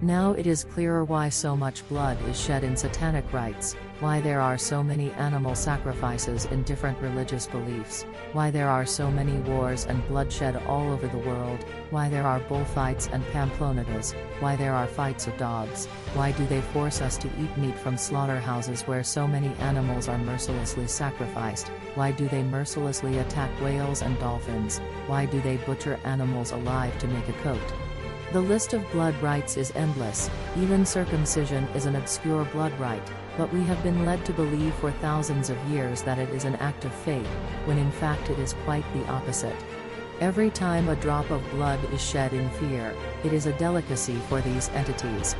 Now 0.00 0.32
it 0.32 0.46
is 0.46 0.64
clearer 0.64 1.04
why 1.04 1.28
so 1.28 1.56
much 1.56 1.88
blood 1.88 2.18
is 2.28 2.40
shed 2.40 2.64
in 2.64 2.76
satanic 2.76 3.30
rites, 3.32 3.76
why 4.00 4.20
there 4.20 4.40
are 4.40 4.58
so 4.58 4.82
many 4.82 5.12
animal 5.12 5.54
sacrifices 5.54 6.46
in 6.46 6.62
different 6.64 6.98
religious 7.00 7.46
beliefs, 7.46 8.04
why 8.32 8.50
there 8.50 8.68
are 8.68 8.84
so 8.84 9.10
many 9.10 9.36
wars 9.48 9.86
and 9.86 10.06
bloodshed 10.08 10.56
all 10.66 10.92
over 10.92 11.06
the 11.06 11.18
world, 11.18 11.64
why 11.90 12.08
there 12.08 12.26
are 12.26 12.40
bullfights 12.40 13.08
and 13.12 13.24
pamplonadas, 13.26 14.12
why 14.40 14.56
there 14.56 14.72
are 14.72 14.86
fights 14.86 15.26
of 15.26 15.36
dogs, 15.36 15.86
why 16.14 16.32
do 16.32 16.44
they 16.46 16.60
force 16.60 17.00
us 17.00 17.16
to 17.16 17.28
eat 17.40 17.56
meat 17.56 17.78
from 17.78 17.96
slaughterhouses 17.96 18.82
where 18.82 19.04
so 19.04 19.26
many 19.26 19.54
animals 19.60 20.08
are 20.08 20.18
mercilessly 20.18 20.86
sacrificed, 20.86 21.68
why 21.94 22.10
do 22.10 22.28
they 22.28 22.42
mercilessly 22.42 23.18
attack 23.18 23.50
whales 23.60 24.02
and 24.02 24.18
dolphins, 24.18 24.78
why 25.06 25.24
do 25.24 25.40
they 25.40 25.56
butcher 25.58 25.98
animals 26.04 26.50
alive 26.50 26.98
to 26.98 27.08
make 27.08 27.28
a 27.28 27.32
coat, 27.34 27.72
the 28.34 28.40
list 28.40 28.72
of 28.72 28.90
blood 28.90 29.14
rites 29.22 29.56
is 29.56 29.70
endless, 29.76 30.28
even 30.58 30.84
circumcision 30.84 31.62
is 31.76 31.86
an 31.86 31.94
obscure 31.94 32.44
blood 32.46 32.76
rite, 32.80 33.12
but 33.38 33.52
we 33.52 33.62
have 33.62 33.80
been 33.84 34.04
led 34.04 34.26
to 34.26 34.32
believe 34.32 34.74
for 34.74 34.90
thousands 34.90 35.50
of 35.50 35.70
years 35.70 36.02
that 36.02 36.18
it 36.18 36.28
is 36.30 36.42
an 36.42 36.56
act 36.56 36.84
of 36.84 36.92
faith, 36.92 37.28
when 37.64 37.78
in 37.78 37.92
fact 37.92 38.30
it 38.30 38.38
is 38.40 38.56
quite 38.64 38.84
the 38.92 39.06
opposite. 39.06 39.54
Every 40.18 40.50
time 40.50 40.88
a 40.88 40.96
drop 40.96 41.30
of 41.30 41.48
blood 41.52 41.78
is 41.92 42.02
shed 42.02 42.32
in 42.32 42.50
fear, 42.58 42.92
it 43.22 43.32
is 43.32 43.46
a 43.46 43.56
delicacy 43.56 44.16
for 44.28 44.40
these 44.40 44.68
entities. 44.70 45.36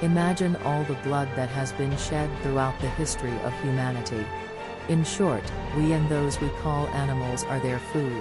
Imagine 0.00 0.56
all 0.64 0.82
the 0.82 0.98
blood 1.04 1.28
that 1.36 1.50
has 1.50 1.70
been 1.70 1.96
shed 1.96 2.28
throughout 2.42 2.76
the 2.80 2.88
history 2.88 3.38
of 3.44 3.62
humanity. 3.62 4.26
In 4.88 5.04
short, 5.04 5.44
we 5.76 5.92
and 5.92 6.08
those 6.08 6.40
we 6.40 6.48
call 6.60 6.88
animals 6.88 7.44
are 7.44 7.60
their 7.60 7.78
food. 7.78 8.20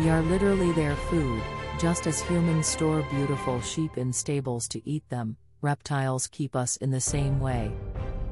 We 0.00 0.10
are 0.10 0.22
literally 0.22 0.72
their 0.72 0.96
food, 0.96 1.40
just 1.78 2.06
as 2.06 2.22
humans 2.22 2.66
store 2.66 3.02
beautiful 3.10 3.60
sheep 3.60 3.98
in 3.98 4.12
stables 4.12 4.66
to 4.68 4.88
eat 4.88 5.06
them, 5.10 5.36
reptiles 5.60 6.26
keep 6.26 6.56
us 6.56 6.76
in 6.78 6.90
the 6.90 7.00
same 7.00 7.38
way. 7.38 7.70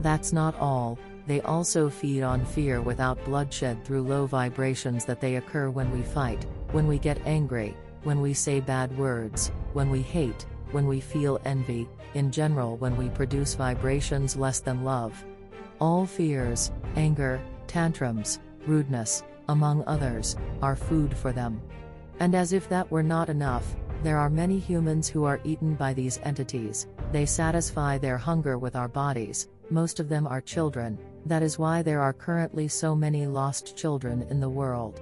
That's 0.01 0.33
not 0.33 0.59
all, 0.59 0.99
they 1.27 1.41
also 1.43 1.91
feed 1.91 2.23
on 2.23 2.45
fear 2.45 2.81
without 2.81 3.23
bloodshed 3.25 3.85
through 3.85 4.03
low 4.03 4.27
vibrations 4.27 5.05
that 5.05 5.21
they 5.21 5.37
occur 5.37 5.69
when 5.69 5.91
we 5.91 6.03
fight, 6.03 6.47
when 6.73 6.87
we 6.87 6.99
get 6.99 7.21
angry, 7.27 7.77
when 8.03 8.21
we 8.21 8.33
say 8.33 8.61
bad 8.61 8.97
words, 8.97 9.51
when 9.75 9.91
we 9.91 10.01
hate, 10.01 10.47
when 10.73 10.87
we 10.87 11.01
feel 11.01 11.41
envy, 11.45 11.89
in 12.15 12.31
general, 12.31 12.77
when 12.79 12.97
we 12.97 13.09
produce 13.11 13.55
vibrations 13.55 14.37
less 14.37 14.61
than 14.61 14.85
love. 14.85 15.23
All 15.81 16.07
fears, 16.07 16.71
anger, 16.97 17.41
tantrums, 17.67 18.39
rudeness, 18.67 19.23
among 19.49 19.85
others, 19.87 20.37
are 20.63 20.77
food 20.77 21.15
for 21.15 21.33
them. 21.33 21.61
And 22.21 22.35
as 22.35 22.53
if 22.53 22.69
that 22.69 22.91
were 22.91 23.03
not 23.03 23.29
enough, 23.29 23.75
there 24.03 24.19
are 24.19 24.31
many 24.31 24.59
humans 24.59 25.09
who 25.09 25.25
are 25.25 25.41
eaten 25.45 25.75
by 25.75 25.95
these 25.95 26.21
entities, 26.25 26.87
they 27.11 27.25
satisfy 27.25 27.97
their 27.97 28.19
hunger 28.19 28.59
with 28.59 28.77
our 28.77 28.89
bodies, 28.89 29.49
most 29.71 29.99
of 29.99 30.09
them 30.09 30.27
are 30.27 30.41
children, 30.41 30.99
that 31.27 31.43
is 31.43 31.59
why 31.59 31.83
there 31.83 32.01
are 32.01 32.13
currently 32.13 32.69
so 32.69 32.95
many 32.95 33.27
lost 33.27 33.77
children 33.77 34.27
in 34.31 34.41
the 34.41 34.49
world. 34.49 35.01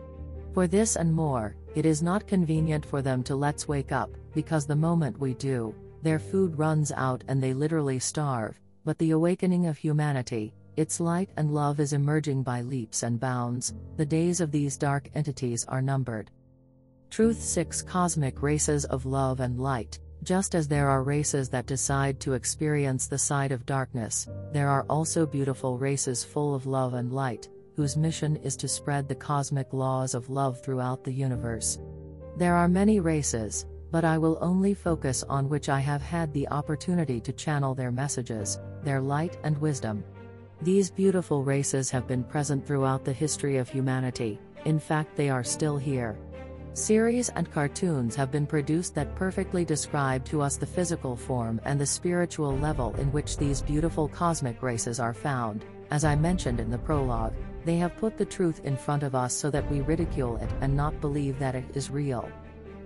For 0.54 0.66
this 0.66 0.97
and 0.97 1.12
more, 1.12 1.57
it 1.75 1.87
is 1.87 2.02
not 2.02 2.26
convenient 2.26 2.87
for 2.87 3.02
them 3.02 3.23
to 3.25 3.35
let's 3.35 3.66
wake 3.66 3.90
up, 3.90 4.11
because 4.35 4.66
the 4.66 4.76
moment 4.76 5.19
we 5.19 5.35
do, 5.35 5.75
their 6.02 6.19
food 6.19 6.59
runs 6.59 6.92
out 6.92 7.25
and 7.28 7.42
they 7.42 7.54
literally 7.54 7.99
starve, 7.99 8.61
but 8.85 8.99
the 8.99 9.12
awakening 9.12 9.66
of 9.66 9.76
humanity, 9.76 10.54
its 10.76 11.00
light 11.00 11.31
and 11.37 11.52
love 11.52 11.81
is 11.81 11.92
emerging 11.92 12.42
by 12.42 12.62
leaps 12.62 13.02
and 13.02 13.19
bounds, 13.19 13.75
the 13.97 14.07
days 14.07 14.40
of 14.40 14.50
these 14.50 14.76
dark 14.76 15.09
entities 15.14 15.64
are 15.69 15.83
numbered. 15.83 16.31
Truth 17.12 17.42
6 17.42 17.83
Cosmic 17.83 18.40
Races 18.40 18.87
of 18.87 19.04
Love 19.04 19.40
and 19.40 19.61
Light 19.61 20.00
just 20.23 20.54
as 20.54 20.66
there 20.66 20.88
are 20.88 21.02
races 21.02 21.50
that 21.50 21.66
decide 21.66 22.19
to 22.21 22.33
experience 22.33 23.07
the 23.07 23.19
side 23.19 23.52
of 23.52 23.66
darkness, 23.66 24.28
there 24.52 24.71
are 24.71 24.87
also 24.88 25.26
beautiful 25.26 25.76
races 25.76 26.25
full 26.25 26.54
of 26.54 26.64
love 26.64 26.95
and 26.95 27.12
light, 27.12 27.50
whose 27.76 27.99
mission 27.99 28.37
is 28.37 28.57
to 28.57 28.69
spread 28.69 29.09
the 29.09 29.14
cosmic 29.14 29.75
laws 29.75 30.14
of 30.14 30.31
love 30.31 30.62
throughout 30.62 31.04
the 31.04 31.12
universe. 31.12 31.78
There 32.38 32.54
are 32.54 32.69
many 32.69 33.00
races, 33.00 33.66
but 33.90 34.04
I 34.07 34.16
will 34.16 34.38
only 34.40 34.73
focus 34.73 35.23
on 35.25 35.50
which 35.50 35.69
I 35.69 35.81
have 35.81 36.00
had 36.00 36.33
the 36.33 36.49
opportunity 36.49 37.21
to 37.21 37.33
channel 37.33 37.75
their 37.75 37.92
messages, 37.92 38.59
their 38.85 39.02
light 39.02 39.37
and 39.42 39.59
wisdom. 39.59 40.02
These 40.62 40.90
beautiful 40.90 41.42
races 41.42 41.90
have 41.90 42.07
been 42.07 42.25
present 42.25 42.66
throughout 42.66 43.04
the 43.04 43.12
history 43.12 43.59
of 43.59 43.69
humanity, 43.69 44.40
in 44.64 44.78
fact, 44.78 45.16
they 45.16 45.28
are 45.28 45.45
still 45.45 45.76
here. 45.76 46.16
Series 46.75 47.29
and 47.29 47.52
cartoons 47.52 48.17
have 48.17 48.31
been 48.31 48.47
produced 48.47 48.95
that 48.95 49.14
perfectly 49.14 49.62
describe 49.62 50.25
to 50.25 50.41
us 50.41 50.57
the 50.57 50.64
physical 50.64 51.14
form 51.14 51.61
and 51.67 51.79
the 51.79 51.85
spiritual 51.85 52.57
level 52.57 52.95
in 52.95 53.12
which 53.12 53.37
these 53.37 53.61
beautiful 53.61 54.09
cosmic 54.09 54.62
races 54.62 54.99
are 54.99 55.12
found. 55.12 55.67
As 55.91 56.02
I 56.02 56.17
mentioned 56.17 56.61
in 56.61 56.71
the 56.71 56.79
prologue, 56.79 57.35
they 57.67 57.76
have 57.76 57.99
put 57.99 58.17
the 58.17 58.25
truth 58.25 58.62
in 58.64 58.79
front 58.79 59.02
of 59.02 59.14
us 59.14 59.35
so 59.35 59.50
that 59.50 59.71
we 59.71 59.83
ridicule 59.83 60.38
it 60.38 60.49
and 60.62 60.75
not 60.75 60.99
believe 61.02 61.38
that 61.38 61.55
it 61.55 61.67
is 61.75 61.91
real. 61.91 62.26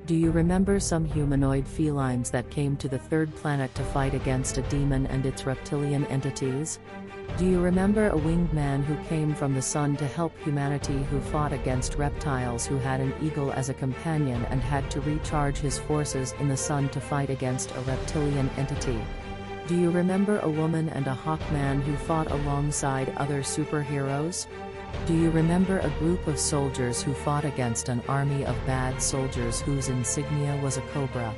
Do 0.07 0.17
you 0.17 0.33
remember 0.33 0.81
some 0.81 1.05
humanoid 1.05 1.67
felines 1.67 2.31
that 2.33 2.51
came 2.51 2.77
to 2.79 2.89
the 2.89 2.99
third 2.99 3.33
planet 3.37 3.73
to 3.77 3.85
fight 3.85 4.15
against 4.15 4.59
a 4.59 4.63
demon 4.63 5.07
and 5.07 5.25
its 5.25 5.47
reptilian 5.47 6.07
entities? 6.07 6.81
Do 7.39 7.45
you 7.45 7.61
remember 7.61 8.09
a 8.09 8.17
winged 8.17 8.53
man 8.55 8.83
who 8.83 8.97
came 9.09 9.35
from 9.35 9.55
the 9.55 9.61
sun 9.61 9.97
to 9.99 10.07
help 10.07 10.33
humanity 10.39 11.03
who 11.11 11.21
fought 11.21 11.53
against 11.53 11.97
reptiles 11.97 12.65
who 12.65 12.79
had 12.79 13.01
an 13.01 13.13
eagle 13.21 13.53
as 13.53 13.69
a 13.69 13.75
companion 13.75 14.47
and 14.47 14.63
had 14.63 14.91
to 14.93 15.03
recharge 15.03 15.59
his 15.59 15.79
forces 15.79 16.33
in 16.41 16.49
the 16.49 16.57
sun 16.57 16.89
to 16.91 17.01
fight 17.01 17.29
against 17.29 17.73
a 17.73 17.81
reptilian 17.81 18.49
entity? 18.57 18.99
Do 19.67 19.77
you 19.77 19.91
remember 19.91 20.39
a 20.39 20.49
woman 20.49 20.89
and 20.91 21.07
a 21.07 21.15
hawkman 21.15 21.83
who 21.83 21.95
fought 21.97 22.31
alongside 22.31 23.13
other 23.17 23.43
superheroes? 23.43 24.47
Do 25.07 25.15
you 25.15 25.31
remember 25.31 25.81
a 25.81 25.91
group 25.99 26.27
of 26.27 26.39
soldiers 26.39 27.03
who 27.03 27.13
fought 27.13 27.45
against 27.45 27.91
an 27.91 28.03
army 28.09 28.47
of 28.47 28.57
bad 28.65 29.03
soldiers 29.03 29.61
whose 29.61 29.89
insignia 29.89 30.59
was 30.63 30.79
a 30.79 30.83
cobra? 30.93 31.35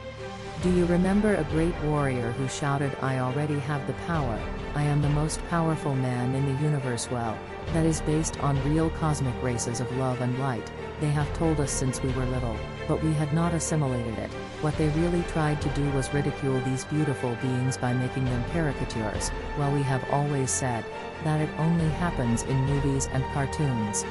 Do 0.62 0.70
you 0.70 0.86
remember 0.86 1.34
a 1.34 1.44
great 1.44 1.74
warrior 1.82 2.32
who 2.32 2.48
shouted 2.48 2.96
I 3.00 3.18
already 3.18 3.58
have 3.60 3.86
the 3.86 3.94
power, 4.06 4.38
I 4.74 4.82
am 4.82 5.02
the 5.02 5.08
most 5.10 5.46
powerful 5.48 5.94
man 5.94 6.34
in 6.34 6.46
the 6.46 6.62
universe 6.62 7.10
well, 7.10 7.38
that 7.72 7.84
is 7.84 8.00
based 8.02 8.38
on 8.40 8.72
real 8.72 8.90
cosmic 8.90 9.34
races 9.42 9.80
of 9.80 9.96
love 9.96 10.20
and 10.20 10.38
light, 10.38 10.70
they 11.00 11.10
have 11.10 11.32
told 11.34 11.60
us 11.60 11.70
since 11.70 12.02
we 12.02 12.10
were 12.12 12.24
little, 12.26 12.56
but 12.88 13.02
we 13.02 13.12
had 13.12 13.32
not 13.32 13.54
assimilated 13.54 14.18
it, 14.18 14.30
what 14.60 14.76
they 14.76 14.88
really 14.88 15.22
tried 15.24 15.62
to 15.62 15.68
do 15.70 15.88
was 15.90 16.12
ridicule 16.12 16.60
these 16.60 16.84
beautiful 16.84 17.36
beings 17.42 17.76
by 17.76 17.92
making 17.92 18.24
them 18.24 18.44
caricatures, 18.50 19.28
while 19.56 19.72
we 19.72 19.82
have 19.82 20.04
always 20.10 20.50
said, 20.50 20.84
that 21.24 21.40
it 21.40 21.50
only 21.58 21.88
happens 21.90 22.42
in 22.44 22.56
movies 22.66 23.08
and 23.12 23.24
cartoons. 23.32 24.04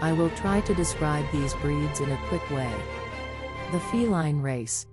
I 0.00 0.12
will 0.12 0.30
try 0.30 0.60
to 0.62 0.74
describe 0.74 1.24
these 1.32 1.54
breeds 1.54 2.00
in 2.00 2.10
a 2.10 2.26
quick 2.28 2.48
way. 2.50 2.72
The 3.70 3.80
feline 3.80 4.42
race, 4.42 4.86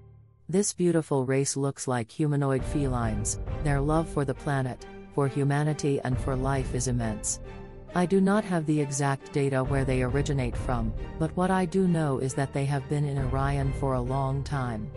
this 0.49 0.73
beautiful 0.73 1.25
race 1.27 1.55
looks 1.55 1.87
like 1.87 2.11
humanoid 2.11 2.65
felines, 2.65 3.39
their 3.63 3.79
love 3.79 4.09
for 4.09 4.25
the 4.25 4.33
planet, 4.33 4.83
for 5.13 5.27
humanity 5.27 6.01
and 6.03 6.19
for 6.19 6.35
life 6.35 6.73
is 6.73 6.87
immense. 6.87 7.39
I 7.93 8.07
do 8.07 8.19
not 8.19 8.43
have 8.45 8.65
the 8.65 8.81
exact 8.81 9.31
data 9.31 9.63
where 9.63 9.85
they 9.85 10.01
originate 10.01 10.57
from, 10.57 10.91
but 11.19 11.35
what 11.37 11.51
I 11.51 11.65
do 11.65 11.87
know 11.87 12.17
is 12.17 12.33
that 12.33 12.51
they 12.51 12.65
have 12.65 12.89
been 12.89 13.05
in 13.05 13.19
Orion 13.19 13.71
for 13.73 13.93
a 13.93 14.01
long 14.01 14.43
time. 14.43 14.89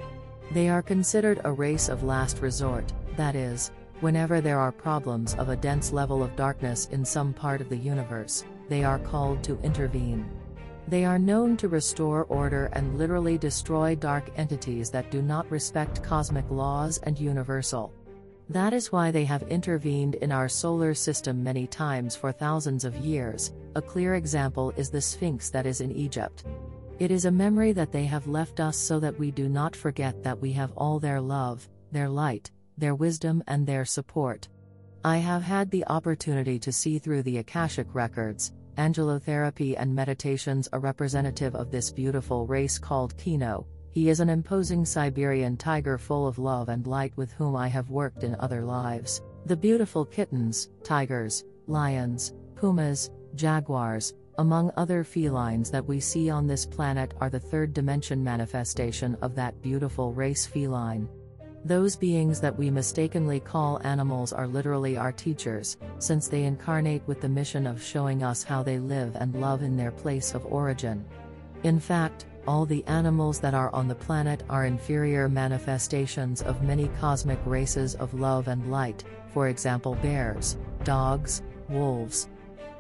They 0.52 0.71
are 0.71 0.82
considered 0.82 1.42
a 1.44 1.52
race 1.52 1.90
of 1.90 2.02
last 2.02 2.40
resort, 2.40 2.90
that 3.18 3.37
is, 3.37 3.71
whenever 4.00 4.40
there 4.40 4.59
are 4.59 4.73
problems 4.73 5.35
of 5.35 5.50
a 5.50 5.56
dense 5.56 5.92
level 5.92 6.23
of 6.23 6.35
darkness 6.35 6.88
in 6.92 7.04
some 7.04 7.35
part 7.35 7.61
of 7.61 7.68
the 7.68 7.76
universe, 7.76 8.44
they 8.71 8.85
are 8.85 8.99
called 8.99 9.44
to 9.44 9.61
intervene. 9.61 10.26
They 10.89 11.05
are 11.05 11.19
known 11.19 11.57
to 11.59 11.69
restore 11.69 12.25
order 12.25 12.67
and 12.73 12.99
literally 12.99 13.39
destroy 13.39 13.95
dark 13.95 14.31
entities 14.37 14.91
that 14.91 15.11
do 15.11 15.23
not 15.23 15.51
respect 15.51 16.03
cosmic 16.03 16.51
laws 16.51 16.99
and 17.05 17.19
universal. 17.19 17.93
That 18.49 18.73
is 18.73 18.93
why 18.93 19.11
they 19.11 19.25
have 19.25 19.43
intervened 19.45 20.17
in 20.17 20.33
our 20.33 20.49
solar 20.49 20.93
system 20.93 21.43
many 21.43 21.67
times 21.67 22.17
for 22.17 22.33
thousands 22.33 22.85
of 22.85 22.97
years. 22.97 23.55
A 23.77 23.83
clear 23.83 24.17
example 24.17 24.73
is 24.77 24.91
the 24.91 25.01
Sphinx 25.01 25.49
that 25.51 25.65
is 25.65 25.81
in 25.81 25.93
Egypt. 25.93 26.45
It 26.99 27.11
is 27.11 27.25
a 27.25 27.31
memory 27.31 27.73
that 27.73 27.93
they 27.93 28.05
have 28.05 28.27
left 28.27 28.61
us 28.61 28.77
so 28.77 29.01
that 29.01 29.19
we 29.19 29.31
do 29.31 29.49
not 29.49 29.75
forget 29.75 30.23
that 30.23 30.39
we 30.39 30.53
have 30.53 30.73
all 30.77 30.99
their 30.99 31.21
love, 31.21 31.67
their 31.93 32.09
light, 32.09 32.51
their 32.77 32.95
wisdom, 32.95 33.43
and 33.47 33.67
their 33.67 33.85
support. 33.85 34.49
I 35.05 35.17
have 35.17 35.43
had 35.43 35.71
the 35.71 35.87
opportunity 35.87 36.59
to 36.61 36.73
see 36.73 36.99
through 36.99 37.23
the 37.23 37.39
Akashic 37.39 37.87
records, 37.95 38.53
angelotherapy 38.76 39.75
and 39.76 39.95
meditations 39.95 40.69
a 40.73 40.79
representative 40.79 41.55
of 41.55 41.71
this 41.71 41.93
beautiful 41.93 42.47
race 42.47 42.79
called 42.79 43.17
Kino. 43.17 43.67
He 43.93 44.09
is 44.09 44.21
an 44.21 44.31
imposing 44.31 44.85
Siberian 44.85 45.57
tiger 45.57 45.99
full 45.99 46.26
of 46.26 46.38
love 46.38 46.69
and 46.69 46.87
light 46.87 47.12
with 47.17 47.33
whom 47.33 47.55
I 47.55 47.69
have 47.69 47.91
worked 47.91 48.25
in 48.25 48.37
other 48.38 48.64
lives. 48.64 49.21
The 49.47 49.57
beautiful 49.57 50.05
kittens, 50.05 50.71
tigers, 50.83 51.45
lions, 51.67 52.33
pumas, 52.55 53.11
jaguars, 53.35 54.14
among 54.38 54.73
other 54.76 55.05
felines 55.05 55.71
that 55.71 55.87
we 55.87 56.00
see 56.00 56.31
on 56.31 56.47
this 56.47 56.64
planet 56.64 57.12
are 57.21 57.29
the 57.29 57.38
third 57.38 57.75
dimension 57.75 58.25
manifestation 58.25 59.17
of 59.21 59.35
that 59.35 59.61
beautiful 59.61 60.12
race 60.12 60.47
feline. 60.47 61.09
Those 61.64 61.95
beings 61.95 62.40
that 62.40 62.59
we 62.59 62.71
mistakenly 62.71 63.38
call 63.38 63.81
animals 63.85 64.33
are 64.33 64.49
literally 64.49 64.97
our 64.97 65.12
teachers, 65.12 65.76
since 66.00 66.26
they 66.26 66.42
incarnate 66.42 67.02
with 67.07 67.21
the 67.21 67.28
mission 67.28 67.69
of 67.69 67.81
showing 67.81 68.25
us 68.25 68.42
how 68.42 68.64
they 68.64 68.81
live 68.81 69.14
and 69.14 69.40
love 69.40 69.62
in 69.62 69.76
their 69.76 69.92
place 69.92 70.35
of 70.35 70.45
origin. 70.47 71.04
In 71.62 71.78
fact, 71.78 72.26
all 72.49 72.66
the 72.66 72.85
animals 72.88 73.38
that 73.38 73.54
are 73.54 73.73
on 73.73 73.87
the 73.87 73.95
planet 73.95 74.42
are 74.50 74.66
inferior 74.66 75.28
manifestations 75.28 76.42
of 76.42 76.64
many 76.64 76.88
cosmic 76.99 77.38
races 77.47 77.95
of 77.95 78.12
love 78.12 78.49
and 78.49 78.69
light, 78.69 79.04
for 79.33 79.47
example, 79.47 79.95
bears, 80.02 80.57
dogs, 80.83 81.42
wolves. 81.69 82.28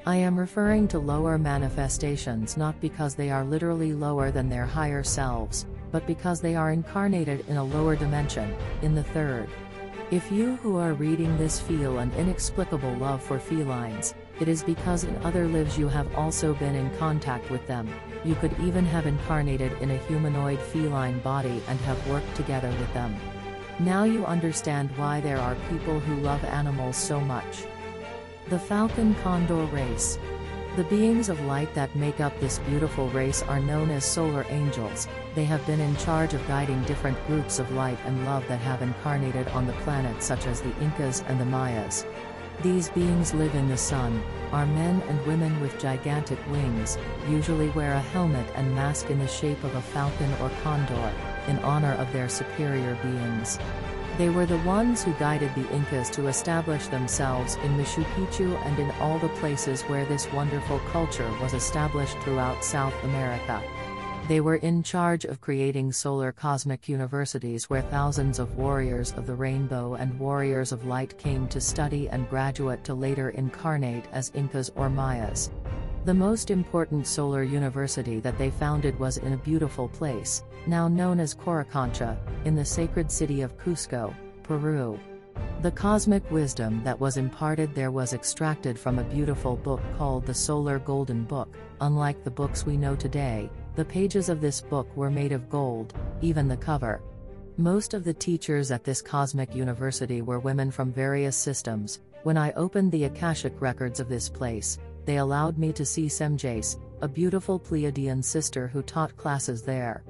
I 0.04 0.16
am 0.16 0.36
referring 0.36 0.88
to 0.88 0.98
lower 0.98 1.38
manifestations 1.38 2.56
not 2.56 2.80
because 2.80 3.14
they 3.14 3.30
are 3.30 3.44
literally 3.44 3.92
lower 3.92 4.32
than 4.32 4.48
their 4.48 4.66
higher 4.66 5.04
selves, 5.04 5.66
but 5.92 6.06
because 6.06 6.40
they 6.40 6.56
are 6.56 6.72
incarnated 6.72 7.48
in 7.48 7.58
a 7.58 7.64
lower 7.64 7.94
dimension, 7.94 8.52
in 8.80 8.94
the 8.94 9.04
third. 9.04 9.48
If 10.10 10.32
you 10.32 10.56
who 10.56 10.76
are 10.76 10.92
reading 10.92 11.38
this 11.38 11.60
feel 11.60 11.98
an 11.98 12.12
inexplicable 12.18 12.94
love 12.96 13.22
for 13.22 13.38
felines, 13.38 14.14
it 14.40 14.48
is 14.48 14.62
because 14.62 15.04
in 15.04 15.16
other 15.24 15.46
lives 15.46 15.78
you 15.78 15.88
have 15.88 16.14
also 16.16 16.54
been 16.54 16.74
in 16.74 16.94
contact 16.98 17.48
with 17.50 17.66
them, 17.66 17.88
you 18.24 18.34
could 18.34 18.58
even 18.60 18.84
have 18.84 19.06
incarnated 19.06 19.72
in 19.80 19.90
a 19.90 19.98
humanoid 20.08 20.58
feline 20.58 21.18
body 21.20 21.62
and 21.68 21.78
have 21.80 22.08
worked 22.08 22.34
together 22.34 22.68
with 22.68 22.92
them. 22.92 23.14
Now 23.78 24.04
you 24.04 24.26
understand 24.26 24.90
why 24.96 25.20
there 25.20 25.38
are 25.38 25.56
people 25.70 26.00
who 26.00 26.16
love 26.16 26.44
animals 26.44 26.96
so 26.96 27.20
much. 27.20 27.64
The 28.48 28.58
Falcon 28.58 29.14
Condor 29.22 29.64
Race 29.66 30.18
The 30.74 30.84
beings 30.84 31.28
of 31.28 31.38
light 31.44 31.74
that 31.74 31.94
make 31.94 32.18
up 32.20 32.40
this 32.40 32.58
beautiful 32.60 33.10
race 33.10 33.42
are 33.42 33.60
known 33.60 33.90
as 33.90 34.06
solar 34.06 34.46
angels. 34.48 35.06
They 35.34 35.44
have 35.44 35.66
been 35.66 35.80
in 35.80 35.94
charge 35.96 36.32
of 36.32 36.48
guiding 36.48 36.82
different 36.84 37.18
groups 37.26 37.58
of 37.58 37.70
light 37.72 37.98
and 38.06 38.24
love 38.24 38.48
that 38.48 38.60
have 38.62 38.80
incarnated 38.80 39.48
on 39.48 39.66
the 39.66 39.74
planet 39.84 40.22
such 40.22 40.46
as 40.46 40.62
the 40.62 40.74
Incas 40.80 41.24
and 41.28 41.38
the 41.38 41.44
Mayas. 41.44 42.06
These 42.62 42.88
beings 42.88 43.34
live 43.34 43.54
in 43.54 43.68
the 43.68 43.76
sun, 43.76 44.22
are 44.50 44.64
men 44.64 45.02
and 45.10 45.26
women 45.26 45.60
with 45.60 45.78
gigantic 45.78 46.38
wings, 46.50 46.96
usually 47.28 47.68
wear 47.70 47.92
a 47.92 48.00
helmet 48.00 48.46
and 48.54 48.74
mask 48.74 49.10
in 49.10 49.18
the 49.18 49.28
shape 49.28 49.62
of 49.64 49.74
a 49.74 49.82
falcon 49.82 50.32
or 50.40 50.50
condor, 50.62 51.12
in 51.48 51.58
honor 51.58 51.92
of 51.98 52.10
their 52.14 52.30
superior 52.30 52.94
beings. 53.02 53.58
They 54.18 54.28
were 54.28 54.44
the 54.44 54.58
ones 54.58 55.02
who 55.02 55.12
guided 55.14 55.54
the 55.54 55.68
Incas 55.70 56.10
to 56.10 56.26
establish 56.26 56.86
themselves 56.88 57.56
in 57.64 57.76
Machu 57.78 58.04
Picchu 58.14 58.62
and 58.66 58.78
in 58.78 58.90
all 59.00 59.18
the 59.18 59.30
places 59.40 59.82
where 59.82 60.04
this 60.04 60.30
wonderful 60.32 60.80
culture 60.90 61.30
was 61.40 61.54
established 61.54 62.18
throughout 62.18 62.62
South 62.62 62.94
America. 63.04 63.62
They 64.28 64.40
were 64.40 64.56
in 64.56 64.82
charge 64.82 65.24
of 65.24 65.40
creating 65.40 65.92
solar 65.92 66.30
cosmic 66.30 66.88
universities 66.88 67.70
where 67.70 67.82
thousands 67.82 68.38
of 68.38 68.56
warriors 68.56 69.12
of 69.16 69.26
the 69.26 69.34
rainbow 69.34 69.94
and 69.94 70.18
warriors 70.18 70.72
of 70.72 70.86
light 70.86 71.18
came 71.18 71.48
to 71.48 71.60
study 71.60 72.08
and 72.10 72.28
graduate 72.28 72.84
to 72.84 72.94
later 72.94 73.30
incarnate 73.30 74.04
as 74.12 74.30
Incas 74.34 74.70
or 74.76 74.90
Mayas. 74.90 75.50
The 76.04 76.12
most 76.12 76.50
important 76.50 77.06
solar 77.06 77.44
university 77.44 78.18
that 78.20 78.36
they 78.36 78.50
founded 78.50 78.98
was 78.98 79.18
in 79.18 79.34
a 79.34 79.36
beautiful 79.36 79.88
place, 79.88 80.42
now 80.66 80.88
known 80.88 81.20
as 81.20 81.32
Coricancha, 81.32 82.18
in 82.44 82.56
the 82.56 82.64
sacred 82.64 83.08
city 83.08 83.42
of 83.42 83.56
Cusco, 83.56 84.12
Peru. 84.42 84.98
The 85.60 85.70
cosmic 85.70 86.28
wisdom 86.28 86.82
that 86.82 86.98
was 86.98 87.18
imparted 87.18 87.72
there 87.72 87.92
was 87.92 88.14
extracted 88.14 88.76
from 88.76 88.98
a 88.98 89.04
beautiful 89.04 89.54
book 89.54 89.80
called 89.96 90.26
the 90.26 90.34
Solar 90.34 90.80
Golden 90.80 91.22
Book. 91.22 91.54
Unlike 91.80 92.24
the 92.24 92.32
books 92.32 92.66
we 92.66 92.76
know 92.76 92.96
today, 92.96 93.48
the 93.76 93.84
pages 93.84 94.28
of 94.28 94.40
this 94.40 94.60
book 94.60 94.88
were 94.96 95.10
made 95.10 95.30
of 95.30 95.48
gold, 95.48 95.94
even 96.20 96.48
the 96.48 96.56
cover. 96.56 97.00
Most 97.58 97.94
of 97.94 98.02
the 98.02 98.14
teachers 98.14 98.72
at 98.72 98.82
this 98.82 99.02
cosmic 99.02 99.54
university 99.54 100.20
were 100.20 100.40
women 100.40 100.72
from 100.72 100.92
various 100.92 101.36
systems. 101.36 102.00
When 102.24 102.36
I 102.36 102.50
opened 102.52 102.90
the 102.90 103.04
Akashic 103.04 103.60
records 103.60 104.00
of 104.00 104.08
this 104.08 104.28
place, 104.28 104.78
they 105.04 105.16
allowed 105.16 105.58
me 105.58 105.72
to 105.72 105.84
see 105.84 106.06
Semjase, 106.06 106.78
a 107.00 107.08
beautiful 107.08 107.58
Pleiadian 107.58 108.22
sister 108.22 108.68
who 108.68 108.82
taught 108.82 109.16
classes 109.16 109.62
there. 109.62 110.04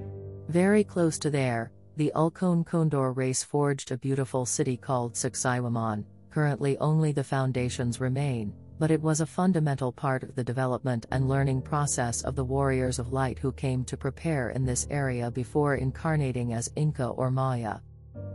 Very 0.49 0.85
close 0.85 1.19
to 1.21 1.31
there, 1.31 1.73
the 1.97 2.13
Ulcon 2.15 2.65
Condor 2.65 3.13
race 3.13 3.43
forged 3.43 3.93
a 3.93 3.99
beautiful 3.99 4.47
city 4.47 4.77
called 4.77 5.15
Sacsayhuaman. 5.15 6.05
Currently, 6.31 6.79
only 6.79 7.13
the 7.13 7.25
foundations 7.25 8.01
remain, 8.01 8.55
but 8.79 8.91
it 8.91 9.01
was 9.01 9.21
a 9.21 9.27
fundamental 9.27 9.93
part 9.93 10.23
of 10.23 10.35
the 10.35 10.43
development 10.43 11.07
and 11.11 11.29
learning 11.29 11.63
process 11.63 12.23
of 12.23 12.35
the 12.35 12.45
warriors 12.45 12.99
of 12.99 13.13
light 13.13 13.39
who 13.39 13.53
came 13.53 13.85
to 13.85 13.97
prepare 13.97 14.51
in 14.51 14.65
this 14.65 14.87
area 14.91 15.31
before 15.31 15.77
incarnating 15.77 16.55
as 16.55 16.73
Inca 16.77 17.07
or 17.09 17.31
Maya. 17.31 17.79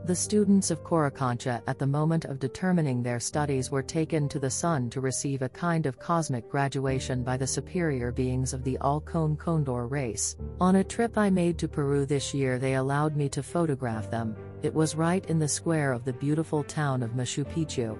The 0.05 0.15
students 0.15 0.71
of 0.71 0.83
Coricancha 0.83 1.61
at 1.67 1.77
the 1.77 1.85
moment 1.85 2.25
of 2.25 2.39
determining 2.39 3.03
their 3.03 3.19
studies 3.19 3.69
were 3.69 3.83
taken 3.83 4.29
to 4.29 4.39
the 4.39 4.49
sun 4.49 4.89
to 4.91 5.01
receive 5.01 5.41
a 5.41 5.49
kind 5.49 5.85
of 5.85 5.99
cosmic 5.99 6.49
graduation 6.49 7.23
by 7.23 7.35
the 7.35 7.45
superior 7.45 8.11
beings 8.11 8.53
of 8.53 8.63
the 8.63 8.77
Ulcon 8.81 9.37
Condor 9.37 9.85
race. 9.85 10.37
On 10.61 10.77
a 10.77 10.83
trip 10.83 11.17
I 11.17 11.29
made 11.29 11.57
to 11.57 11.67
Peru 11.67 12.05
this 12.05 12.33
year, 12.33 12.57
they 12.57 12.75
allowed 12.75 13.17
me 13.17 13.27
to 13.29 13.43
photograph 13.43 14.09
them. 14.09 14.35
It 14.63 14.73
was 14.73 14.95
right 14.95 15.25
in 15.29 15.39
the 15.39 15.47
square 15.47 15.91
of 15.91 16.05
the 16.05 16.13
beautiful 16.13 16.63
town 16.63 17.03
of 17.03 17.11
Machu 17.11 17.43
Picchu. 17.45 17.99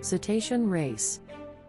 Cetacean 0.00 0.70
race. 0.70 1.20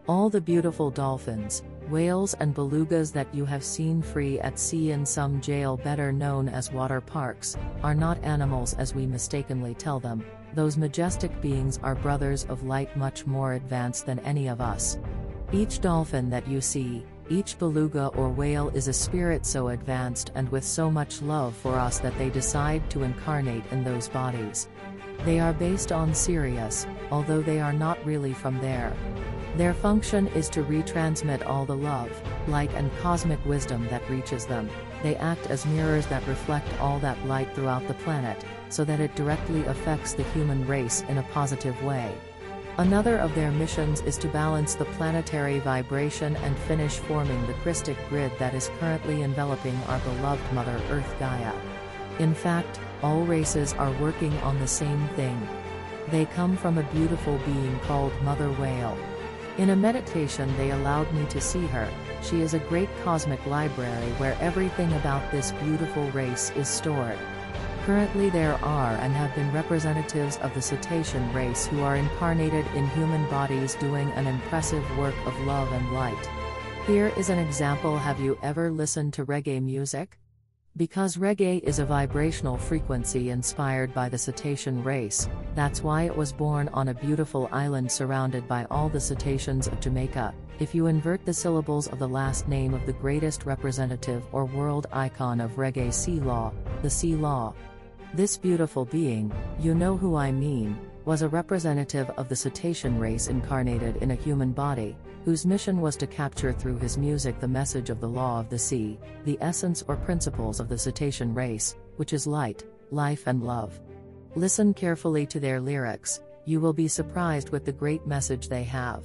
All 0.06 0.30
the 0.30 0.40
beautiful 0.40 0.90
dolphins, 0.90 1.62
whales 1.90 2.34
and 2.34 2.54
belugas 2.54 3.12
that 3.12 3.32
you 3.34 3.44
have 3.44 3.64
seen 3.64 4.02
free 4.02 4.38
at 4.40 4.58
sea 4.58 4.90
in 4.90 5.04
some 5.04 5.40
jail 5.40 5.76
better 5.76 6.12
known 6.12 6.48
as 6.48 6.72
water 6.72 7.00
parks, 7.00 7.56
are 7.82 7.94
not 7.94 8.22
animals 8.24 8.74
as 8.74 8.94
we 8.94 9.06
mistakenly 9.06 9.74
tell 9.74 9.98
them, 10.00 10.24
those 10.54 10.76
majestic 10.76 11.40
beings 11.40 11.78
are 11.82 11.94
brothers 11.94 12.44
of 12.46 12.64
light 12.64 12.96
much 12.96 13.26
more 13.26 13.54
advanced 13.54 14.06
than 14.06 14.18
any 14.20 14.48
of 14.48 14.60
us. 14.60 14.98
Each 15.52 15.80
dolphin 15.80 16.30
that 16.30 16.46
you 16.48 16.60
see, 16.60 17.04
each 17.30 17.58
beluga 17.58 18.06
or 18.08 18.30
whale 18.30 18.70
is 18.70 18.88
a 18.88 18.92
spirit 18.92 19.44
so 19.44 19.68
advanced 19.68 20.32
and 20.34 20.48
with 20.48 20.64
so 20.64 20.90
much 20.90 21.20
love 21.20 21.54
for 21.54 21.74
us 21.78 21.98
that 21.98 22.16
they 22.16 22.30
decide 22.30 22.88
to 22.90 23.02
incarnate 23.02 23.64
in 23.70 23.84
those 23.84 24.08
bodies. 24.08 24.68
They 25.24 25.38
are 25.38 25.52
based 25.52 25.92
on 25.92 26.14
Sirius, 26.14 26.86
although 27.10 27.42
they 27.42 27.60
are 27.60 27.72
not 27.72 28.02
really 28.04 28.32
from 28.32 28.58
there. 28.60 28.94
Their 29.58 29.74
function 29.74 30.28
is 30.28 30.48
to 30.50 30.62
retransmit 30.62 31.44
all 31.44 31.66
the 31.66 31.76
love, 31.76 32.12
light 32.46 32.70
and 32.74 32.96
cosmic 32.98 33.44
wisdom 33.44 33.88
that 33.88 34.08
reaches 34.08 34.46
them. 34.46 34.70
They 35.02 35.16
act 35.16 35.48
as 35.48 35.66
mirrors 35.66 36.06
that 36.06 36.24
reflect 36.28 36.68
all 36.78 37.00
that 37.00 37.26
light 37.26 37.52
throughout 37.56 37.88
the 37.88 37.94
planet, 37.94 38.44
so 38.68 38.84
that 38.84 39.00
it 39.00 39.16
directly 39.16 39.64
affects 39.64 40.12
the 40.12 40.22
human 40.32 40.64
race 40.64 41.02
in 41.08 41.18
a 41.18 41.24
positive 41.34 41.82
way. 41.82 42.14
Another 42.76 43.18
of 43.18 43.34
their 43.34 43.50
missions 43.50 44.00
is 44.02 44.16
to 44.18 44.28
balance 44.28 44.76
the 44.76 44.84
planetary 44.84 45.58
vibration 45.58 46.36
and 46.36 46.56
finish 46.56 46.94
forming 46.94 47.44
the 47.48 47.54
Christic 47.54 47.96
grid 48.08 48.30
that 48.38 48.54
is 48.54 48.70
currently 48.78 49.22
enveloping 49.22 49.76
our 49.88 49.98
beloved 49.98 50.52
Mother 50.52 50.80
Earth 50.88 51.16
Gaia. 51.18 51.52
In 52.20 52.32
fact, 52.32 52.78
all 53.02 53.24
races 53.24 53.72
are 53.72 53.90
working 54.00 54.38
on 54.38 54.60
the 54.60 54.68
same 54.68 55.08
thing. 55.16 55.48
They 56.12 56.26
come 56.26 56.56
from 56.56 56.78
a 56.78 56.88
beautiful 56.92 57.38
being 57.38 57.76
called 57.80 58.12
Mother 58.22 58.52
Whale. 58.52 58.96
In 59.58 59.70
a 59.70 59.76
meditation 59.76 60.56
they 60.56 60.70
allowed 60.70 61.12
me 61.12 61.26
to 61.26 61.40
see 61.40 61.66
her, 61.66 61.90
she 62.22 62.42
is 62.42 62.54
a 62.54 62.60
great 62.60 62.88
cosmic 63.02 63.44
library 63.44 64.12
where 64.18 64.38
everything 64.40 64.92
about 64.92 65.32
this 65.32 65.50
beautiful 65.50 66.08
race 66.12 66.52
is 66.54 66.68
stored. 66.68 67.18
Currently 67.84 68.30
there 68.30 68.54
are 68.64 68.94
and 68.98 69.12
have 69.14 69.34
been 69.34 69.50
representatives 69.50 70.36
of 70.42 70.54
the 70.54 70.62
cetacean 70.62 71.32
race 71.32 71.66
who 71.66 71.80
are 71.80 71.96
incarnated 71.96 72.66
in 72.76 72.86
human 72.90 73.28
bodies 73.30 73.74
doing 73.74 74.08
an 74.12 74.28
impressive 74.28 74.84
work 74.96 75.16
of 75.26 75.36
love 75.40 75.72
and 75.72 75.92
light. 75.92 76.30
Here 76.86 77.12
is 77.16 77.28
an 77.28 77.40
example 77.40 77.98
have 77.98 78.20
you 78.20 78.38
ever 78.42 78.70
listened 78.70 79.12
to 79.14 79.26
reggae 79.26 79.60
music? 79.60 80.18
Because 80.76 81.16
reggae 81.16 81.60
is 81.64 81.80
a 81.80 81.84
vibrational 81.84 82.56
frequency 82.56 83.30
inspired 83.30 83.92
by 83.94 84.08
the 84.08 84.18
cetacean 84.18 84.84
race, 84.84 85.28
that's 85.56 85.82
why 85.82 86.02
it 86.02 86.16
was 86.16 86.32
born 86.32 86.68
on 86.68 86.88
a 86.88 86.94
beautiful 86.94 87.48
island 87.50 87.90
surrounded 87.90 88.46
by 88.46 88.64
all 88.70 88.88
the 88.88 89.00
cetaceans 89.00 89.66
of 89.66 89.80
Jamaica. 89.80 90.34
If 90.60 90.74
you 90.74 90.86
invert 90.86 91.24
the 91.24 91.34
syllables 91.34 91.88
of 91.88 91.98
the 91.98 92.08
last 92.08 92.46
name 92.46 92.74
of 92.74 92.86
the 92.86 92.92
greatest 92.92 93.44
representative 93.44 94.22
or 94.30 94.44
world 94.44 94.86
icon 94.92 95.40
of 95.40 95.56
reggae 95.56 95.92
sea 95.92 96.20
law, 96.20 96.52
the 96.82 96.90
sea 96.90 97.16
law. 97.16 97.54
This 98.14 98.38
beautiful 98.38 98.84
being, 98.84 99.32
you 99.58 99.74
know 99.74 99.96
who 99.96 100.16
I 100.16 100.30
mean, 100.30 100.78
was 101.04 101.22
a 101.22 101.28
representative 101.28 102.10
of 102.10 102.28
the 102.28 102.36
cetacean 102.36 102.98
race 102.98 103.28
incarnated 103.28 103.96
in 103.96 104.12
a 104.12 104.14
human 104.14 104.52
body, 104.52 104.96
whose 105.28 105.44
mission 105.44 105.82
was 105.82 105.94
to 105.94 106.06
capture 106.06 106.54
through 106.54 106.78
his 106.78 106.96
music 106.96 107.38
the 107.38 107.46
message 107.46 107.90
of 107.90 108.00
the 108.00 108.08
law 108.08 108.40
of 108.40 108.48
the 108.48 108.58
sea, 108.58 108.98
the 109.26 109.36
essence 109.42 109.84
or 109.86 109.94
principles 109.94 110.58
of 110.58 110.70
the 110.70 110.78
cetacean 110.78 111.34
race, 111.34 111.76
which 111.96 112.14
is 112.14 112.26
light, 112.26 112.64
life, 112.90 113.26
and 113.26 113.42
love. 113.42 113.78
Listen 114.36 114.72
carefully 114.72 115.26
to 115.26 115.38
their 115.38 115.60
lyrics, 115.60 116.22
you 116.46 116.60
will 116.60 116.72
be 116.72 116.88
surprised 116.88 117.50
with 117.50 117.66
the 117.66 117.72
great 117.72 118.06
message 118.06 118.48
they 118.48 118.62
have. 118.62 119.04